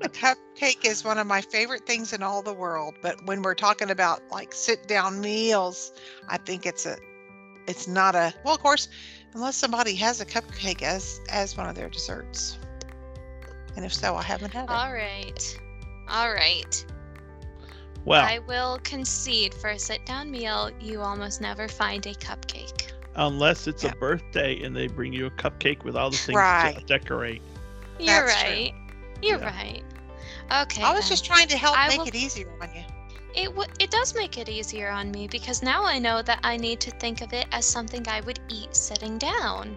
A 0.00 0.08
cupcake 0.08 0.84
is 0.84 1.04
one 1.04 1.18
of 1.18 1.26
my 1.26 1.40
favorite 1.40 1.86
things 1.86 2.12
in 2.12 2.22
all 2.22 2.42
the 2.42 2.52
world, 2.54 2.94
but 3.02 3.24
when 3.26 3.42
we're 3.42 3.54
talking 3.54 3.90
about 3.90 4.20
like 4.30 4.52
sit 4.52 4.86
down 4.86 5.20
meals, 5.20 5.92
I 6.28 6.36
think 6.38 6.66
it's 6.66 6.86
a 6.86 6.96
it's 7.66 7.88
not 7.88 8.14
a 8.14 8.32
well 8.44 8.54
of 8.54 8.60
course 8.60 8.88
unless 9.34 9.56
somebody 9.56 9.94
has 9.96 10.20
a 10.20 10.26
cupcake 10.26 10.82
as 10.82 11.20
as 11.30 11.56
one 11.56 11.68
of 11.68 11.74
their 11.74 11.88
desserts. 11.88 12.58
And 13.76 13.84
if 13.84 13.92
so, 13.92 14.14
I 14.16 14.22
haven't 14.22 14.52
had 14.52 14.64
it. 14.64 14.70
All 14.70 14.92
right. 14.92 15.58
All 16.10 16.32
right. 16.32 16.84
Well, 18.04 18.24
I 18.24 18.38
will 18.40 18.78
concede 18.84 19.52
for 19.54 19.70
a 19.70 19.78
sit 19.78 20.04
down 20.06 20.30
meal, 20.30 20.70
you 20.80 21.00
almost 21.02 21.40
never 21.40 21.68
find 21.68 22.04
a 22.06 22.14
cupcake. 22.14 22.92
unless 23.16 23.66
it's 23.66 23.82
Yeah. 23.82 23.90
a 23.90 23.96
birthday 23.96 24.62
and 24.62 24.76
they 24.76 24.86
bring 24.86 25.12
you 25.12 25.26
a 25.26 25.30
cupcake 25.32 25.82
with 25.82 25.96
all 25.96 26.08
the 26.08 26.16
things 26.16 26.36
to 26.36 26.38
Right. 26.38 26.86
decorate. 26.86 27.42
You're 27.98 28.26
That's 28.26 28.40
true. 28.42 28.50
right. 28.52 28.74
You're 29.20 29.38
Yeah. 29.40 29.44
right. 29.44 29.82
Okay. 30.62 30.82
I 30.84 30.92
was 30.92 31.00
then. 31.04 31.08
just 31.10 31.24
trying 31.24 31.48
to 31.48 31.58
help 31.58 31.76
I 31.76 31.88
make 31.88 31.98
will- 31.98 32.06
it 32.06 32.14
easier 32.14 32.48
on 32.62 32.72
you. 32.76 32.84
It 33.40 33.50
w- 33.50 33.70
it 33.78 33.92
does 33.92 34.16
make 34.16 34.36
it 34.36 34.48
easier 34.48 34.88
on 34.90 35.12
me 35.12 35.28
because 35.28 35.62
now 35.62 35.84
I 35.84 36.00
know 36.00 36.22
that 36.22 36.40
I 36.42 36.56
need 36.56 36.80
to 36.80 36.90
think 36.90 37.20
of 37.22 37.32
it 37.32 37.46
as 37.52 37.64
something 37.64 38.04
I 38.08 38.20
would 38.22 38.40
eat 38.48 38.74
sitting 38.74 39.16
down, 39.16 39.76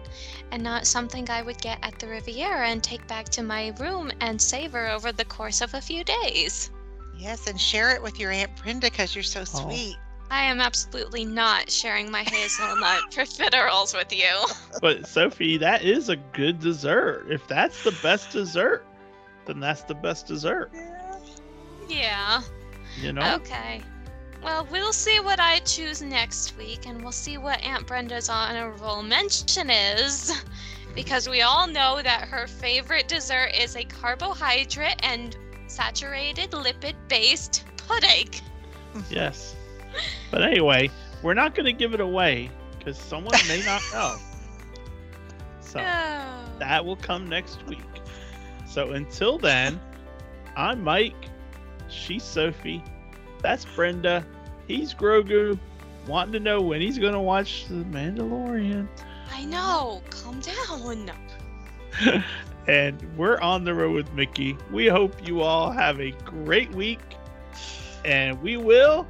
and 0.50 0.62
not 0.64 0.84
something 0.84 1.30
I 1.30 1.42
would 1.42 1.60
get 1.60 1.78
at 1.82 1.96
the 2.00 2.08
Riviera 2.08 2.66
and 2.68 2.82
take 2.82 3.06
back 3.06 3.26
to 3.30 3.42
my 3.44 3.72
room 3.78 4.10
and 4.20 4.42
savor 4.42 4.88
over 4.88 5.12
the 5.12 5.24
course 5.26 5.60
of 5.60 5.74
a 5.74 5.80
few 5.80 6.02
days. 6.02 6.72
Yes, 7.16 7.46
and 7.46 7.60
share 7.60 7.94
it 7.94 8.02
with 8.02 8.18
your 8.18 8.32
Aunt 8.32 8.50
Brenda 8.60 8.90
because 8.90 9.14
you're 9.14 9.22
so 9.22 9.42
Oh. 9.42 9.44
sweet. 9.70 9.96
I 10.28 10.42
am 10.44 10.60
absolutely 10.60 11.24
not 11.24 11.70
sharing 11.70 12.10
my 12.10 12.22
hazelnut 12.24 13.02
profiteroles 13.12 13.94
with 13.96 14.12
you. 14.12 14.34
But 14.80 15.06
Sophie, 15.06 15.58
that 15.58 15.82
is 15.84 16.08
a 16.08 16.16
good 16.16 16.58
dessert. 16.58 17.26
If 17.30 17.46
that's 17.46 17.84
the 17.84 17.92
best 18.02 18.30
dessert, 18.32 18.84
then 19.46 19.60
that's 19.60 19.82
the 19.82 19.94
best 19.94 20.26
dessert. 20.26 20.72
Yeah. 21.88 22.40
You 23.00 23.12
know? 23.12 23.34
Okay. 23.36 23.82
Well, 24.42 24.66
we'll 24.70 24.92
see 24.92 25.20
what 25.20 25.38
I 25.38 25.60
choose 25.60 26.02
next 26.02 26.56
week, 26.58 26.86
and 26.86 27.00
we'll 27.02 27.12
see 27.12 27.38
what 27.38 27.60
Aunt 27.62 27.86
Brenda's 27.86 28.28
honorable 28.28 29.02
mention 29.02 29.70
is. 29.70 30.32
Because 30.94 31.26
we 31.26 31.40
all 31.40 31.66
know 31.66 32.02
that 32.02 32.28
her 32.28 32.46
favorite 32.46 33.08
dessert 33.08 33.52
is 33.58 33.76
a 33.76 33.82
carbohydrate 33.84 35.00
and 35.02 35.34
saturated 35.66 36.50
lipid 36.50 36.92
based 37.08 37.64
pudding. 37.78 38.28
Yes. 39.08 39.56
But 40.30 40.42
anyway, 40.42 40.90
we're 41.22 41.32
not 41.32 41.54
going 41.54 41.64
to 41.64 41.72
give 41.72 41.94
it 41.94 42.00
away 42.00 42.50
because 42.78 42.98
someone 42.98 43.38
may 43.48 43.62
not 43.64 43.80
know. 43.94 44.16
So 45.60 45.80
Oh. 45.80 46.44
that 46.58 46.84
will 46.84 46.96
come 46.96 47.26
next 47.26 47.66
week. 47.66 47.80
So 48.68 48.90
until 48.92 49.38
then, 49.38 49.80
I'm 50.56 50.84
Mike. 50.84 51.14
She's 51.92 52.22
Sophie. 52.24 52.82
That's 53.42 53.64
Brenda. 53.64 54.24
He's 54.66 54.94
Grogu. 54.94 55.58
Wanting 56.06 56.32
to 56.32 56.40
know 56.40 56.60
when 56.60 56.80
he's 56.80 56.98
going 56.98 57.12
to 57.12 57.20
watch 57.20 57.66
The 57.68 57.74
Mandalorian. 57.84 58.88
I 59.30 59.44
know. 59.44 60.02
Calm 60.10 60.40
down. 60.40 61.10
and 62.66 63.16
we're 63.16 63.38
on 63.40 63.64
the 63.64 63.74
road 63.74 63.94
with 63.94 64.12
Mickey. 64.12 64.56
We 64.70 64.86
hope 64.88 65.26
you 65.26 65.42
all 65.42 65.70
have 65.70 66.00
a 66.00 66.10
great 66.24 66.72
week. 66.74 67.00
And 68.04 68.40
we 68.42 68.56
will 68.56 69.06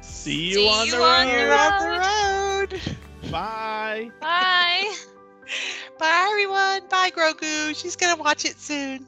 see 0.00 0.48
you 0.48 0.54
See 0.54 0.68
on 0.68 0.86
you 0.86 0.92
the 0.92 1.02
on 1.02 1.26
road. 1.28 2.70
the 2.70 2.76
the 2.78 2.86
road. 2.88 3.30
Bye. 3.30 4.10
Bye. 4.20 4.94
Bye, 5.98 6.28
everyone. 6.30 6.88
Bye, 6.88 7.10
Grogu. 7.10 7.76
She's 7.76 7.96
going 7.96 8.16
to 8.16 8.22
watch 8.22 8.44
it 8.44 8.58
soon. 8.58 9.06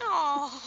Oh. 0.00 0.62